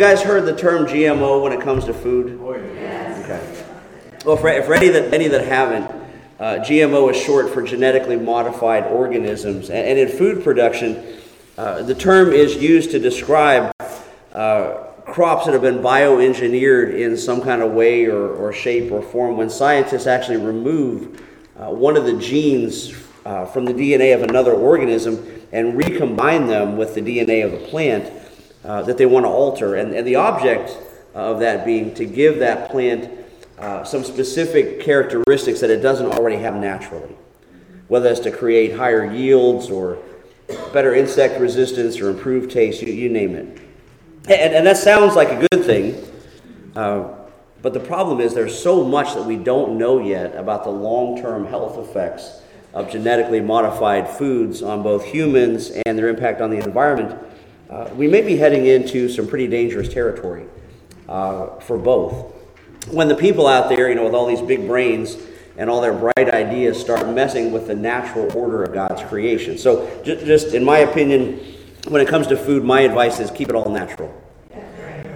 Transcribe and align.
guys 0.00 0.22
heard 0.22 0.46
the 0.46 0.56
term 0.56 0.86
GMO 0.86 1.42
when 1.42 1.52
it 1.52 1.60
comes 1.60 1.84
to 1.84 1.92
food? 1.92 2.40
Oh, 2.42 2.54
yeah. 2.54 3.20
Okay. 3.22 3.64
Well, 4.24 4.38
for, 4.38 4.62
for 4.62 4.72
any 4.72 4.88
that 4.88 5.12
any 5.12 5.28
that 5.28 5.46
haven't, 5.46 5.84
uh, 6.40 6.64
GMO 6.64 7.10
is 7.10 7.18
short 7.18 7.50
for 7.50 7.62
genetically 7.62 8.16
modified 8.16 8.84
organisms, 8.84 9.68
and, 9.68 9.86
and 9.86 9.98
in 9.98 10.08
food 10.08 10.42
production, 10.42 11.20
uh, 11.58 11.82
the 11.82 11.94
term 11.94 12.32
is 12.32 12.56
used 12.56 12.92
to 12.92 12.98
describe 12.98 13.74
uh, 14.32 14.84
crops 15.04 15.44
that 15.44 15.52
have 15.52 15.60
been 15.60 15.80
bioengineered 15.80 16.98
in 16.98 17.14
some 17.14 17.42
kind 17.42 17.60
of 17.60 17.72
way 17.72 18.06
or, 18.06 18.30
or 18.30 18.54
shape 18.54 18.90
or 18.90 19.02
form. 19.02 19.36
When 19.36 19.50
scientists 19.50 20.06
actually 20.06 20.38
remove 20.38 21.22
uh, 21.58 21.66
one 21.66 21.98
of 21.98 22.06
the 22.06 22.14
genes 22.14 22.94
uh, 23.26 23.44
from 23.44 23.66
the 23.66 23.74
DNA 23.74 24.14
of 24.14 24.22
another 24.22 24.54
organism 24.54 25.42
and 25.52 25.76
recombine 25.76 26.46
them 26.46 26.78
with 26.78 26.94
the 26.94 27.02
DNA 27.02 27.44
of 27.44 27.52
the 27.52 27.68
plant 27.68 28.10
uh, 28.64 28.82
that 28.82 28.98
they 28.98 29.06
want 29.06 29.24
to 29.24 29.30
alter. 29.30 29.74
And, 29.74 29.94
and 29.94 30.06
the 30.06 30.16
object 30.16 30.76
of 31.14 31.40
that 31.40 31.64
being 31.64 31.94
to 31.94 32.04
give 32.04 32.38
that 32.38 32.70
plant 32.70 33.10
uh, 33.58 33.84
some 33.84 34.04
specific 34.04 34.80
characteristics 34.80 35.60
that 35.60 35.70
it 35.70 35.82
doesn't 35.82 36.06
already 36.06 36.36
have 36.36 36.54
naturally, 36.54 37.14
whether 37.88 38.08
it's 38.08 38.20
to 38.20 38.30
create 38.30 38.74
higher 38.74 39.12
yields 39.12 39.70
or 39.70 39.98
better 40.72 40.94
insect 40.94 41.40
resistance 41.40 42.00
or 42.00 42.10
improved 42.10 42.50
taste, 42.50 42.82
you, 42.82 42.92
you 42.92 43.08
name 43.08 43.34
it. 43.34 43.46
And, 44.28 44.54
and, 44.54 44.66
that 44.66 44.76
sounds 44.76 45.14
like 45.14 45.28
a 45.28 45.46
good 45.50 45.64
thing, 45.64 46.02
uh, 46.76 47.08
but 47.62 47.74
the 47.74 47.80
problem 47.80 48.20
is 48.20 48.34
there's 48.34 48.58
so 48.58 48.84
much 48.84 49.14
that 49.14 49.24
we 49.24 49.36
don't 49.36 49.76
know 49.76 50.00
yet 50.02 50.34
about 50.36 50.64
the 50.64 50.70
long 50.70 51.20
term 51.20 51.46
health 51.46 51.78
effects 51.78 52.40
of 52.72 52.90
genetically 52.90 53.40
modified 53.40 54.08
foods 54.08 54.62
on 54.62 54.82
both 54.82 55.04
humans 55.04 55.70
and 55.86 55.98
their 55.98 56.08
impact 56.08 56.40
on 56.40 56.50
the 56.50 56.58
environment, 56.58 57.18
uh, 57.70 57.88
we 57.94 58.08
may 58.08 58.20
be 58.20 58.36
heading 58.36 58.66
into 58.66 59.08
some 59.08 59.28
pretty 59.28 59.46
dangerous 59.46 59.88
territory 59.88 60.44
uh, 61.08 61.46
for 61.60 61.78
both. 61.78 62.34
When 62.90 63.06
the 63.06 63.14
people 63.14 63.46
out 63.46 63.68
there, 63.68 63.88
you 63.88 63.94
know, 63.94 64.04
with 64.04 64.14
all 64.14 64.26
these 64.26 64.40
big 64.40 64.66
brains 64.66 65.16
and 65.56 65.70
all 65.70 65.80
their 65.80 65.92
bright 65.92 66.34
ideas 66.34 66.80
start 66.80 67.06
messing 67.08 67.52
with 67.52 67.68
the 67.68 67.74
natural 67.74 68.36
order 68.36 68.64
of 68.64 68.74
God's 68.74 69.02
creation. 69.02 69.56
So, 69.56 70.02
just, 70.02 70.26
just 70.26 70.54
in 70.54 70.64
my 70.64 70.78
opinion, 70.78 71.38
when 71.86 72.02
it 72.02 72.08
comes 72.08 72.26
to 72.28 72.36
food, 72.36 72.64
my 72.64 72.80
advice 72.80 73.20
is 73.20 73.30
keep 73.30 73.48
it 73.48 73.54
all 73.54 73.70
natural. 73.70 74.12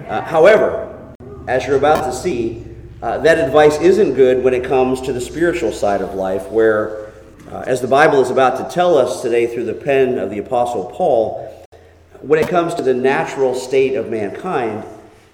Uh, 0.07 0.21
however, 0.21 1.13
as 1.47 1.65
you're 1.67 1.77
about 1.77 2.05
to 2.05 2.13
see, 2.13 2.65
uh, 3.01 3.17
that 3.17 3.37
advice 3.37 3.79
isn't 3.81 4.13
good 4.13 4.43
when 4.43 4.53
it 4.53 4.63
comes 4.63 5.01
to 5.01 5.11
the 5.11 5.19
spiritual 5.19 5.73
side 5.73 6.01
of 6.01 6.13
life, 6.13 6.47
where 6.49 7.11
uh, 7.51 7.63
as 7.67 7.81
the 7.81 7.87
Bible 7.87 8.21
is 8.21 8.29
about 8.29 8.57
to 8.57 8.73
tell 8.73 8.97
us 8.97 9.21
today 9.21 9.53
through 9.53 9.65
the 9.65 9.73
pen 9.73 10.17
of 10.17 10.29
the 10.29 10.37
Apostle 10.37 10.85
Paul, 10.85 11.64
when 12.21 12.39
it 12.39 12.47
comes 12.47 12.73
to 12.75 12.81
the 12.81 12.93
natural 12.93 13.55
state 13.55 13.95
of 13.95 14.09
mankind, 14.09 14.85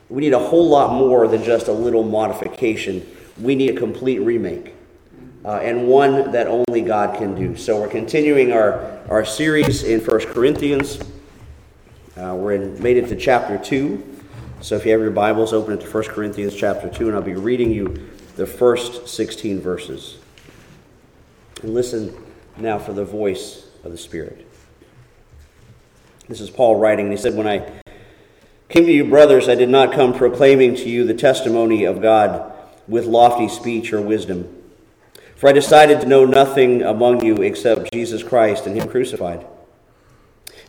we 0.09 0.21
need 0.21 0.33
a 0.33 0.39
whole 0.39 0.67
lot 0.67 0.93
more 0.93 1.27
than 1.27 1.43
just 1.43 1.67
a 1.67 1.73
little 1.73 2.03
modification. 2.03 3.05
We 3.39 3.55
need 3.55 3.75
a 3.75 3.79
complete 3.79 4.19
remake, 4.19 4.75
uh, 5.45 5.59
and 5.59 5.87
one 5.87 6.31
that 6.31 6.47
only 6.47 6.81
God 6.81 7.17
can 7.17 7.33
do. 7.33 7.55
So 7.55 7.79
we're 7.79 7.87
continuing 7.87 8.51
our, 8.51 8.99
our 9.09 9.23
series 9.23 9.83
in 9.83 10.01
1 10.01 10.19
Corinthians. 10.27 10.99
Uh, 12.17 12.35
we're 12.35 12.53
in, 12.53 12.83
made 12.83 12.97
it 12.97 13.07
to 13.07 13.15
chapter 13.15 13.57
2. 13.57 14.19
So 14.59 14.75
if 14.75 14.85
you 14.85 14.91
have 14.91 15.01
your 15.01 15.11
Bibles, 15.11 15.53
open 15.53 15.73
it 15.75 15.81
to 15.81 15.89
1 15.89 16.03
Corinthians 16.05 16.55
chapter 16.55 16.89
2, 16.89 17.07
and 17.07 17.15
I'll 17.15 17.23
be 17.23 17.33
reading 17.33 17.71
you 17.71 18.09
the 18.35 18.45
first 18.45 19.07
16 19.07 19.61
verses. 19.61 20.17
And 21.61 21.73
listen 21.73 22.15
now 22.57 22.77
for 22.77 22.93
the 22.93 23.05
voice 23.05 23.67
of 23.83 23.91
the 23.91 23.97
Spirit. 23.97 24.50
This 26.27 26.41
is 26.41 26.49
Paul 26.49 26.79
writing, 26.79 27.11
he 27.11 27.17
said, 27.17 27.35
When 27.35 27.47
I 27.47 27.81
came 28.69 28.85
to 28.85 28.91
you, 28.91 29.05
brothers, 29.05 29.49
I 29.49 29.55
did 29.55 29.69
not 29.69 29.93
come 29.93 30.13
proclaiming 30.13 30.75
to 30.75 30.89
you 30.89 31.05
the 31.05 31.13
testimony 31.13 31.83
of 31.83 32.01
God 32.01 32.53
with 32.87 33.05
lofty 33.05 33.49
speech 33.49 33.91
or 33.93 34.01
wisdom. 34.01 34.55
For 35.35 35.49
I 35.49 35.53
decided 35.53 36.01
to 36.01 36.07
know 36.07 36.25
nothing 36.25 36.83
among 36.83 37.25
you 37.25 37.41
except 37.41 37.91
Jesus 37.91 38.23
Christ 38.23 38.67
and 38.67 38.75
Him 38.75 38.87
crucified. 38.87 39.45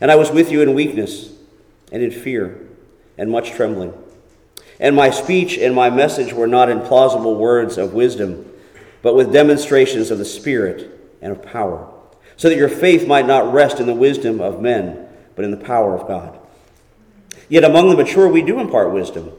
And 0.01 0.11
I 0.11 0.15
was 0.15 0.31
with 0.31 0.51
you 0.51 0.61
in 0.61 0.73
weakness 0.73 1.31
and 1.91 2.01
in 2.01 2.11
fear 2.11 2.67
and 3.17 3.29
much 3.29 3.51
trembling. 3.51 3.93
And 4.79 4.95
my 4.95 5.11
speech 5.11 5.57
and 5.57 5.75
my 5.75 5.89
message 5.89 6.33
were 6.33 6.47
not 6.47 6.69
in 6.69 6.81
plausible 6.81 7.35
words 7.35 7.77
of 7.77 7.93
wisdom 7.93 8.49
but 9.03 9.15
with 9.15 9.33
demonstrations 9.33 10.09
of 10.09 10.17
the 10.17 10.25
Spirit 10.25 10.89
and 11.21 11.31
of 11.31 11.43
power, 11.43 11.93
so 12.37 12.49
that 12.49 12.57
your 12.57 12.69
faith 12.69 13.05
might 13.05 13.27
not 13.27 13.53
rest 13.53 13.79
in 13.79 13.85
the 13.85 13.93
wisdom 13.93 14.41
of 14.41 14.61
men, 14.61 15.02
but 15.35 15.45
in 15.45 15.51
the 15.51 15.57
power 15.57 15.95
of 15.95 16.07
God. 16.07 16.37
Yet 17.49 17.63
among 17.63 17.89
the 17.89 17.97
mature 17.97 18.27
we 18.27 18.41
do 18.41 18.59
impart 18.59 18.91
wisdom, 18.91 19.31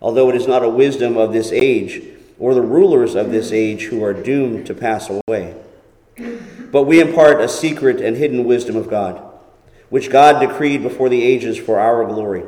although 0.00 0.28
it 0.28 0.36
is 0.36 0.46
not 0.46 0.64
a 0.64 0.68
wisdom 0.68 1.16
of 1.16 1.32
this 1.32 1.52
age 1.52 2.02
or 2.38 2.54
the 2.54 2.62
rulers 2.62 3.14
of 3.14 3.30
this 3.30 3.52
age 3.52 3.84
who 3.84 4.02
are 4.02 4.12
doomed 4.12 4.66
to 4.66 4.74
pass 4.74 5.10
away. 5.10 5.54
But 6.70 6.84
we 6.84 7.00
impart 7.00 7.40
a 7.40 7.48
secret 7.48 8.00
and 8.00 8.16
hidden 8.16 8.44
wisdom 8.44 8.76
of 8.76 8.90
God, 8.90 9.22
which 9.90 10.10
God 10.10 10.40
decreed 10.40 10.82
before 10.82 11.08
the 11.08 11.22
ages 11.22 11.58
for 11.58 11.78
our 11.78 12.04
glory. 12.04 12.44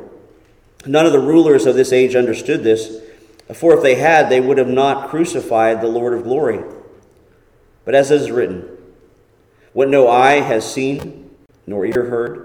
None 0.85 1.05
of 1.05 1.11
the 1.11 1.19
rulers 1.19 1.65
of 1.65 1.75
this 1.75 1.91
age 1.91 2.15
understood 2.15 2.63
this 2.63 3.01
for 3.53 3.75
if 3.75 3.83
they 3.83 3.95
had, 3.95 4.29
they 4.29 4.41
would 4.41 4.57
have 4.57 4.67
not 4.67 5.09
crucified 5.09 5.81
the 5.81 5.87
Lord 5.87 6.13
of 6.13 6.23
glory. 6.23 6.63
But 7.83 7.93
as 7.93 8.09
it 8.09 8.21
is 8.21 8.31
written, 8.31 8.67
what 9.73 9.89
no 9.89 10.07
eye 10.07 10.39
has 10.41 10.71
seen, 10.71 11.29
nor 11.67 11.85
ear 11.85 12.05
heard, 12.05 12.44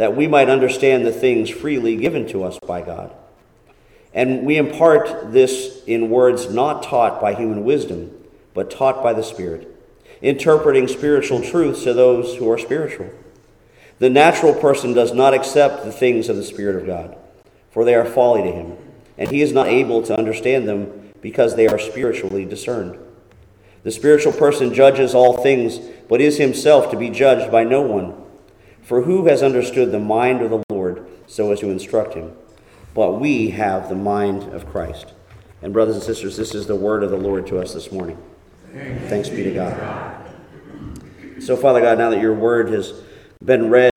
that 0.00 0.16
we 0.16 0.26
might 0.26 0.48
understand 0.48 1.04
the 1.04 1.12
things 1.12 1.50
freely 1.50 1.96
given 1.96 2.26
to 2.28 2.42
us 2.42 2.58
by 2.58 2.80
God. 2.82 3.14
And 4.12 4.44
we 4.44 4.56
impart 4.56 5.32
this 5.32 5.84
in 5.86 6.10
words 6.10 6.50
not 6.50 6.82
taught 6.82 7.20
by 7.20 7.34
human 7.34 7.64
wisdom, 7.64 8.10
but 8.54 8.70
taught 8.70 9.02
by 9.02 9.12
the 9.12 9.22
Spirit, 9.22 9.68
interpreting 10.20 10.88
spiritual 10.88 11.42
truths 11.42 11.84
to 11.84 11.94
those 11.94 12.36
who 12.36 12.50
are 12.50 12.58
spiritual. 12.58 13.10
The 13.98 14.10
natural 14.10 14.54
person 14.54 14.94
does 14.94 15.12
not 15.12 15.34
accept 15.34 15.84
the 15.84 15.92
things 15.92 16.28
of 16.28 16.36
the 16.36 16.44
Spirit 16.44 16.76
of 16.76 16.86
God, 16.86 17.16
for 17.70 17.84
they 17.84 17.94
are 17.94 18.06
folly 18.06 18.42
to 18.42 18.50
him 18.50 18.76
and 19.20 19.30
he 19.30 19.42
is 19.42 19.52
not 19.52 19.68
able 19.68 20.02
to 20.02 20.18
understand 20.18 20.66
them 20.66 21.12
because 21.20 21.54
they 21.54 21.68
are 21.68 21.78
spiritually 21.78 22.46
discerned. 22.46 22.98
The 23.82 23.90
spiritual 23.90 24.32
person 24.32 24.72
judges 24.72 25.14
all 25.14 25.42
things, 25.42 25.78
but 26.08 26.22
is 26.22 26.38
himself 26.38 26.90
to 26.90 26.96
be 26.96 27.10
judged 27.10 27.52
by 27.52 27.64
no 27.64 27.82
one. 27.82 28.14
For 28.90 29.02
who 29.02 29.26
has 29.26 29.40
understood 29.40 29.92
the 29.92 30.00
mind 30.00 30.42
of 30.42 30.50
the 30.50 30.64
Lord 30.68 31.06
so 31.28 31.52
as 31.52 31.60
to 31.60 31.70
instruct 31.70 32.14
him? 32.14 32.32
But 32.92 33.20
we 33.20 33.50
have 33.50 33.88
the 33.88 33.94
mind 33.94 34.52
of 34.52 34.66
Christ. 34.68 35.12
And, 35.62 35.72
brothers 35.72 35.94
and 35.94 36.02
sisters, 36.02 36.36
this 36.36 36.56
is 36.56 36.66
the 36.66 36.74
word 36.74 37.04
of 37.04 37.12
the 37.12 37.16
Lord 37.16 37.46
to 37.46 37.60
us 37.60 37.72
this 37.72 37.92
morning. 37.92 38.18
Thanks, 38.72 39.28
be 39.28 39.44
to 39.44 39.54
God. 39.54 40.26
So, 41.38 41.56
Father 41.56 41.80
God, 41.80 41.98
now 41.98 42.10
that 42.10 42.20
your 42.20 42.34
word 42.34 42.70
has 42.70 42.94
been 43.44 43.70
read, 43.70 43.92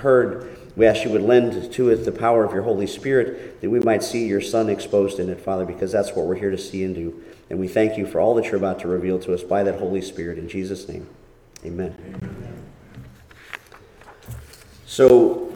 heard, 0.00 0.54
we 0.76 0.84
ask 0.84 1.02
you 1.02 1.10
would 1.10 1.22
lend 1.22 1.72
to 1.72 1.88
it 1.88 2.04
the 2.04 2.12
power 2.12 2.44
of 2.44 2.52
your 2.52 2.64
Holy 2.64 2.86
Spirit 2.86 3.62
that 3.62 3.70
we 3.70 3.80
might 3.80 4.02
see 4.02 4.26
your 4.26 4.42
Son 4.42 4.68
exposed 4.68 5.18
in 5.18 5.30
it, 5.30 5.40
Father, 5.40 5.64
because 5.64 5.92
that's 5.92 6.12
what 6.12 6.26
we're 6.26 6.34
here 6.34 6.50
to 6.50 6.58
see 6.58 6.84
and 6.84 6.94
do. 6.94 7.22
And 7.48 7.58
we 7.58 7.68
thank 7.68 7.96
you 7.96 8.04
for 8.04 8.20
all 8.20 8.34
that 8.34 8.44
you're 8.44 8.56
about 8.56 8.80
to 8.80 8.86
reveal 8.86 9.18
to 9.20 9.32
us 9.32 9.42
by 9.42 9.62
that 9.62 9.78
Holy 9.78 10.02
Spirit. 10.02 10.36
In 10.36 10.46
Jesus' 10.46 10.86
name, 10.86 11.08
amen. 11.64 11.96
amen. 12.22 12.63
So, 14.86 15.52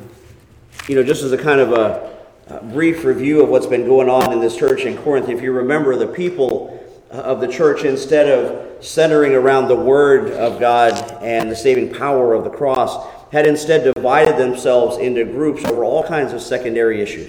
you 0.89 0.95
know, 0.95 1.03
just 1.03 1.23
as 1.23 1.33
a 1.33 1.39
kind 1.39 1.61
of 1.61 1.73
a, 1.73 2.17
a 2.47 2.65
brief 2.65 3.05
review 3.05 3.43
of 3.43 3.51
what's 3.51 3.67
been 3.67 3.85
going 3.87 4.09
on 4.09 4.33
in 4.33 4.41
this 4.41 4.57
church 4.57 4.83
in 4.83 4.97
Corinth, 4.99 5.29
if 5.29 5.43
you 5.43 5.53
remember, 5.53 5.97
the 5.97 6.07
people 6.07 6.75
of 7.11 7.41
the 7.41 7.49
church, 7.49 7.85
instead 7.85 8.29
of 8.29 8.85
centering 8.85 9.35
around 9.35 9.69
the 9.69 9.77
Word 9.77 10.31
of 10.33 10.59
God 10.59 10.93
and 11.23 11.51
the 11.51 11.57
saving 11.57 11.93
power 11.93 12.35
of 12.35 12.45
the 12.45 12.51
cross, 12.51 13.07
had 13.33 13.47
instead 13.47 13.93
divided 13.95 14.39
themselves 14.39 14.97
into 14.97 15.25
groups 15.25 15.65
over 15.65 15.85
all 15.85 16.03
kinds 16.03 16.33
of 16.33 16.41
secondary 16.41 17.01
issues, 17.01 17.29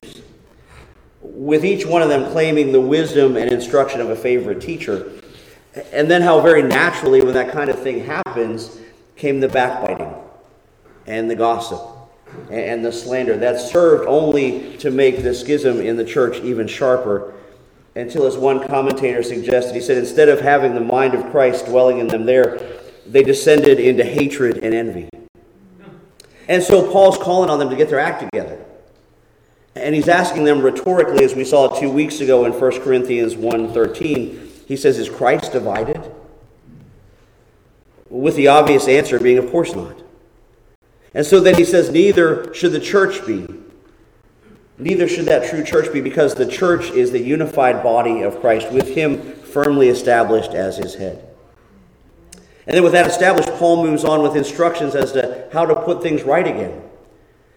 with 1.22 1.66
each 1.66 1.86
one 1.86 2.02
of 2.02 2.10
them 2.10 2.32
claiming 2.32 2.72
the 2.72 2.80
wisdom 2.80 3.36
and 3.36 3.52
instruction 3.52 4.00
of 4.00 4.10
a 4.10 4.16
favorite 4.16 4.62
teacher. 4.62 5.12
And 5.92 6.10
then, 6.10 6.22
how 6.22 6.40
very 6.40 6.64
naturally, 6.64 7.22
when 7.22 7.34
that 7.34 7.52
kind 7.52 7.70
of 7.70 7.82
thing 7.82 8.06
happens, 8.06 8.80
came 9.16 9.40
the 9.40 9.50
backbiting 9.50 10.14
and 11.10 11.30
the 11.30 11.36
gossip 11.36 11.82
and 12.52 12.86
the 12.86 12.92
slander 12.92 13.38
that 13.38 13.60
served 13.60 14.08
only 14.08 14.78
to 14.78 14.92
make 14.92 15.24
the 15.24 15.34
schism 15.34 15.82
in 15.82 15.98
the 15.98 16.06
church 16.06 16.40
even 16.42 16.68
sharper. 16.68 17.34
Until, 17.96 18.28
as 18.28 18.38
one 18.38 18.66
commentator 18.68 19.24
suggested, 19.24 19.74
he 19.74 19.82
said, 19.82 19.98
instead 19.98 20.30
of 20.30 20.40
having 20.40 20.74
the 20.74 20.80
mind 20.80 21.16
of 21.16 21.32
Christ 21.32 21.66
dwelling 21.66 21.98
in 21.98 22.08
them 22.08 22.26
there, 22.26 22.80
they 23.06 23.24
descended 23.24 23.80
into 23.80 24.04
hatred 24.04 24.60
and 24.60 24.74
envy. 24.74 25.10
And 26.48 26.64
so 26.64 26.90
Paul's 26.92 27.18
calling 27.18 27.50
on 27.50 27.60
them 27.60 27.70
to 27.70 27.76
get 27.76 27.90
their 27.90 28.00
act 28.00 28.22
together. 28.22 28.64
And 29.76 29.96
he's 29.96 30.08
asking 30.08 30.44
them 30.44 30.62
rhetorically, 30.62 31.24
as 31.24 31.36
we 31.36 31.44
saw 31.44 31.68
two 31.68 31.90
weeks 31.90 32.22
ago 32.22 32.46
in 32.46 32.54
1 32.54 32.82
Corinthians 32.82 33.36
1.13, 33.36 34.66
he 34.68 34.76
says, 34.76 34.98
Is 35.00 35.10
Christ 35.10 35.52
divided? 35.52 36.12
With 38.10 38.36
the 38.36 38.48
obvious 38.48 38.88
answer 38.88 39.20
being, 39.20 39.38
of 39.38 39.50
course 39.52 39.76
not. 39.76 40.02
And 41.20 41.28
so 41.28 41.42
then 41.42 41.56
he 41.56 41.66
says, 41.66 41.90
Neither 41.90 42.54
should 42.54 42.72
the 42.72 42.80
church 42.80 43.28
be. 43.28 43.46
Neither 44.78 45.06
should 45.06 45.26
that 45.26 45.50
true 45.50 45.66
church 45.66 45.92
be, 45.92 46.00
because 46.00 46.34
the 46.34 46.46
church 46.46 46.92
is 46.92 47.12
the 47.12 47.20
unified 47.20 47.84
body 47.84 48.22
of 48.22 48.40
Christ, 48.40 48.72
with 48.72 48.88
him 48.88 49.34
firmly 49.34 49.90
established 49.90 50.52
as 50.52 50.78
his 50.78 50.96
head. 50.96 51.28
And 52.66 52.74
then, 52.74 52.84
with 52.84 52.94
that 52.94 53.06
established, 53.06 53.50
Paul 53.56 53.84
moves 53.84 54.06
on 54.06 54.24
with 54.24 54.38
instructions 54.38 54.96
as 54.96 55.12
to 55.12 55.50
how 55.52 55.66
to 55.66 55.76
put 55.76 56.02
things 56.02 56.24
right 56.24 56.48
again. 56.48 56.82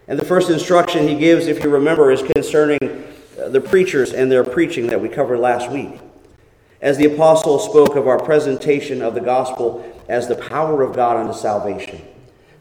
And 0.09 0.19
the 0.19 0.25
first 0.25 0.51
instruction 0.51 1.07
he 1.07 1.15
gives, 1.15 1.47
if 1.47 1.63
you 1.63 1.71
remember, 1.71 2.11
is 2.11 2.21
concerning 2.35 2.81
uh, 3.41 3.49
the 3.49 3.61
preachers 3.61 4.13
and 4.13 4.29
their 4.29 4.43
preaching 4.43 4.89
that 4.89 5.01
we 5.01 5.09
covered 5.09 5.39
last 5.39 5.71
week. 5.71 6.01
As 6.81 6.97
the 6.97 7.15
apostle 7.15 7.61
spoke 7.61 7.95
of 7.95 8.09
our 8.09 8.19
presentation 8.19 9.03
of 9.03 9.15
the 9.15 9.21
gospel 9.21 9.89
as 10.09 10.27
the 10.27 10.35
power 10.35 10.83
of 10.83 10.97
God 10.97 11.17
unto 11.17 11.33
salvation, 11.33 12.03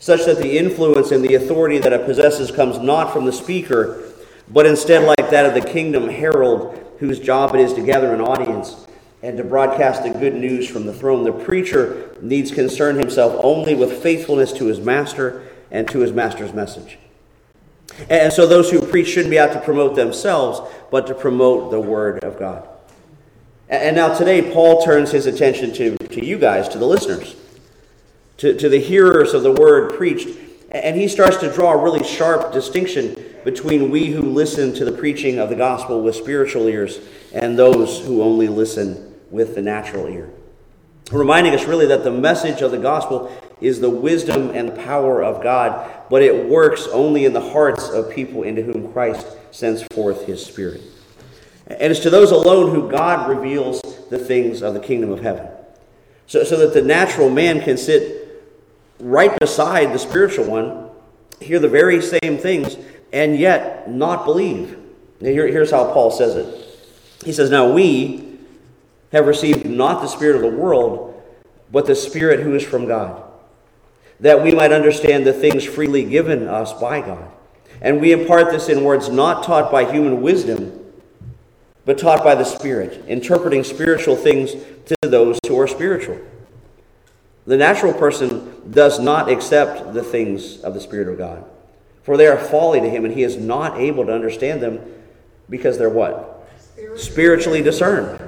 such 0.01 0.25
that 0.25 0.39
the 0.39 0.57
influence 0.57 1.12
and 1.12 1.24
the 1.24 1.36
authority 1.36 1.77
that 1.77 1.94
it 1.94 2.06
possesses 2.06 2.50
comes 2.50 2.80
not 2.80 3.13
from 3.13 3.24
the 3.24 3.31
speaker, 3.31 4.03
but 4.50 4.65
instead 4.65 5.03
like 5.03 5.30
that 5.30 5.45
of 5.45 5.53
the 5.53 5.62
kingdom 5.62 6.09
herald, 6.09 6.75
whose 6.98 7.19
job 7.19 7.53
it 7.53 7.62
is 7.62 7.71
to 7.74 7.86
gather 7.86 8.12
an 8.12 8.19
audience 8.19 8.88
and 9.21 9.38
to 9.38 9.44
broadcast 9.44 10.01
the 10.01 10.09
good 10.09 10.33
news 10.33 10.68
from 10.68 10.88
the 10.88 10.94
throne. 10.94 11.24
The 11.24 11.31
preacher 11.31 12.18
needs 12.19 12.51
concern 12.51 12.95
himself 12.95 13.39
only 13.44 13.75
with 13.75 14.01
faithfulness 14.01 14.51
to 14.53 14.65
his 14.65 14.80
master 14.80 15.48
and 15.69 15.88
to 15.89 16.00
his 16.00 16.12
master's 16.12 16.51
message. 16.51 16.98
And 18.09 18.33
so 18.33 18.48
those 18.48 18.71
who 18.71 18.81
preach 18.81 19.09
shouldn't 19.09 19.30
be 19.30 19.38
out 19.38 19.53
to 19.53 19.62
promote 19.62 19.95
themselves, 19.95 20.62
but 20.89 21.06
to 21.07 21.13
promote 21.13 21.69
the 21.69 21.80
word 21.80 22.24
of 22.24 22.39
God. 22.39 22.68
And 23.69 23.95
now 23.95 24.18
today, 24.18 24.51
Paul 24.51 24.83
turns 24.83 25.12
his 25.12 25.27
attention 25.27 25.71
to, 25.74 25.95
to 25.98 26.25
you 26.25 26.39
guys, 26.39 26.68
to 26.69 26.80
the 26.80 26.88
listeners, 26.88 27.36
to, 28.41 28.55
to 28.55 28.69
the 28.69 28.79
hearers 28.79 29.35
of 29.35 29.43
the 29.43 29.51
word 29.51 29.93
preached. 29.93 30.27
And 30.71 30.95
he 30.95 31.07
starts 31.07 31.38
to 31.38 31.53
draw 31.53 31.73
a 31.73 31.83
really 31.83 32.03
sharp 32.03 32.51
distinction 32.51 33.15
between 33.43 33.91
we 33.91 34.07
who 34.07 34.23
listen 34.23 34.73
to 34.73 34.83
the 34.83 34.91
preaching 34.91 35.38
of 35.38 35.49
the 35.49 35.55
gospel 35.55 36.01
with 36.01 36.15
spiritual 36.15 36.67
ears 36.67 36.99
and 37.33 37.57
those 37.57 37.99
who 37.99 38.23
only 38.23 38.47
listen 38.47 39.13
with 39.29 39.53
the 39.53 39.61
natural 39.61 40.07
ear. 40.07 40.31
Reminding 41.11 41.53
us 41.53 41.65
really 41.65 41.85
that 41.85 42.03
the 42.03 42.09
message 42.09 42.63
of 42.63 42.71
the 42.71 42.79
gospel 42.79 43.31
is 43.61 43.79
the 43.79 43.89
wisdom 43.91 44.49
and 44.55 44.69
the 44.69 44.83
power 44.83 45.23
of 45.23 45.43
God, 45.43 45.91
but 46.09 46.23
it 46.23 46.49
works 46.49 46.88
only 46.88 47.25
in 47.25 47.33
the 47.33 47.51
hearts 47.51 47.89
of 47.89 48.09
people 48.09 48.41
into 48.41 48.63
whom 48.63 48.91
Christ 48.91 49.27
sends 49.51 49.83
forth 49.93 50.25
his 50.25 50.43
Spirit. 50.43 50.81
And 51.67 51.91
it's 51.91 51.99
to 52.01 52.09
those 52.09 52.31
alone 52.31 52.73
who 52.73 52.89
God 52.89 53.29
reveals 53.29 53.81
the 54.09 54.17
things 54.17 54.63
of 54.63 54.73
the 54.73 54.79
kingdom 54.79 55.11
of 55.11 55.21
heaven. 55.21 55.47
So, 56.25 56.43
so 56.43 56.57
that 56.57 56.73
the 56.73 56.81
natural 56.81 57.29
man 57.29 57.61
can 57.61 57.77
sit 57.77 58.20
right 59.01 59.38
beside 59.39 59.94
the 59.94 60.00
spiritual 60.00 60.45
one, 60.45 60.89
hear 61.39 61.59
the 61.59 61.68
very 61.69 62.01
same 62.01 62.38
things, 62.38 62.77
and 63.12 63.38
yet 63.38 63.89
not 63.89 64.25
believe. 64.25 64.77
Here, 65.19 65.48
here's 65.48 65.71
how 65.71 65.92
Paul 65.92 66.12
says 66.12 66.36
it. 66.36 67.25
He 67.25 67.33
says, 67.33 67.50
Now 67.50 67.71
we, 67.71 68.31
have 69.12 69.27
received 69.27 69.65
not 69.65 70.01
the 70.01 70.07
Spirit 70.07 70.38
of 70.38 70.42
the 70.42 70.57
world, 70.57 71.21
but 71.71 71.86
the 71.86 71.95
Spirit 71.95 72.39
who 72.39 72.56
is 72.56 72.63
from 72.63 72.88
God, 72.88 73.24
that 74.19 74.42
we 74.42 74.51
might 74.53 74.71
understand 74.71 75.25
the 75.25 75.33
things 75.33 75.63
freely 75.63 76.03
given 76.03 76.48
us 76.48 76.74
by 76.74 77.01
God. 77.01 77.30
And 77.81 78.00
we 78.00 78.12
impart 78.12 78.51
this 78.51 78.69
in 78.69 78.83
words 78.83 79.09
not 79.09 79.44
taught 79.44 79.71
by 79.71 79.92
human 79.92 80.21
wisdom, 80.21 80.77
but 81.86 81.98
taught 81.98 82.24
by 82.24 82.36
the 82.36 82.44
Spirit, 82.44 83.03
interpreting 83.07 83.63
spiritual 83.63 84.15
things 84.15 84.53
to 84.86 84.95
those 85.01 85.39
who 85.48 85.59
are 85.59 85.68
spiritual. 85.68 86.19
The 87.45 87.57
natural 87.57 87.94
person 87.94 88.40
does 88.69 88.99
not 88.99 89.29
accept 89.29 89.93
the 89.93 90.03
things 90.03 90.61
of 90.61 90.73
the 90.73 90.81
Spirit 90.81 91.07
of 91.07 91.17
God, 91.17 91.43
for 92.03 92.17
they 92.17 92.27
are 92.27 92.37
folly 92.37 92.79
to 92.79 92.89
him, 92.89 93.05
and 93.05 93.13
he 93.13 93.23
is 93.23 93.37
not 93.37 93.79
able 93.79 94.05
to 94.05 94.13
understand 94.13 94.61
them 94.61 94.79
because 95.49 95.77
they're 95.77 95.89
what? 95.89 96.47
Spiritually 96.95 97.61
discerned. 97.61 98.27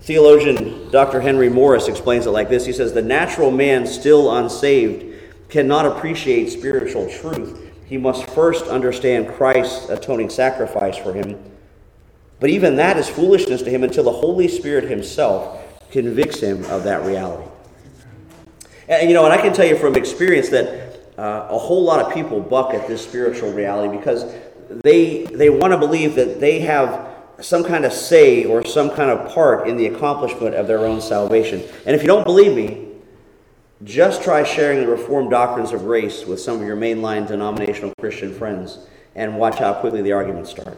Theologian 0.00 0.90
Dr. 0.90 1.20
Henry 1.20 1.48
Morris 1.48 1.86
explains 1.86 2.26
it 2.26 2.30
like 2.30 2.48
this 2.48 2.66
He 2.66 2.72
says, 2.72 2.92
The 2.92 3.02
natural 3.02 3.50
man, 3.50 3.86
still 3.86 4.34
unsaved, 4.34 5.04
cannot 5.48 5.86
appreciate 5.86 6.50
spiritual 6.50 7.08
truth. 7.10 7.70
He 7.86 7.98
must 7.98 8.28
first 8.30 8.66
understand 8.66 9.28
Christ's 9.28 9.88
atoning 9.88 10.30
sacrifice 10.30 10.96
for 10.96 11.12
him. 11.12 11.38
But 12.38 12.50
even 12.50 12.76
that 12.76 12.96
is 12.96 13.08
foolishness 13.08 13.62
to 13.62 13.70
him 13.70 13.84
until 13.84 14.04
the 14.04 14.12
Holy 14.12 14.48
Spirit 14.48 14.84
himself 14.84 15.60
convicts 15.90 16.40
him 16.40 16.64
of 16.66 16.84
that 16.84 17.04
reality. 17.04 17.49
And 18.90 19.08
you 19.08 19.14
know, 19.14 19.24
and 19.24 19.32
I 19.32 19.40
can 19.40 19.52
tell 19.52 19.64
you 19.64 19.78
from 19.78 19.94
experience 19.94 20.48
that 20.48 20.98
uh, 21.16 21.46
a 21.48 21.58
whole 21.58 21.84
lot 21.84 22.04
of 22.04 22.12
people 22.12 22.40
buck 22.40 22.74
at 22.74 22.88
this 22.88 23.02
spiritual 23.02 23.52
reality 23.52 23.96
because 23.96 24.24
they 24.68 25.24
they 25.26 25.48
want 25.48 25.72
to 25.72 25.78
believe 25.78 26.16
that 26.16 26.40
they 26.40 26.60
have 26.60 27.08
some 27.40 27.62
kind 27.62 27.84
of 27.84 27.92
say 27.92 28.44
or 28.44 28.64
some 28.64 28.90
kind 28.90 29.10
of 29.10 29.32
part 29.32 29.68
in 29.68 29.76
the 29.76 29.86
accomplishment 29.86 30.56
of 30.56 30.66
their 30.66 30.80
own 30.80 31.00
salvation. 31.00 31.62
And 31.86 31.94
if 31.94 32.02
you 32.02 32.08
don't 32.08 32.24
believe 32.24 32.54
me, 32.54 32.88
just 33.84 34.22
try 34.22 34.42
sharing 34.42 34.80
the 34.80 34.88
Reformed 34.88 35.30
doctrines 35.30 35.72
of 35.72 35.80
grace 35.80 36.26
with 36.26 36.40
some 36.40 36.60
of 36.60 36.66
your 36.66 36.76
mainline 36.76 37.26
denominational 37.26 37.94
Christian 37.98 38.34
friends 38.34 38.78
and 39.14 39.38
watch 39.38 39.58
how 39.58 39.72
quickly 39.74 40.02
the 40.02 40.12
arguments 40.12 40.50
start. 40.50 40.76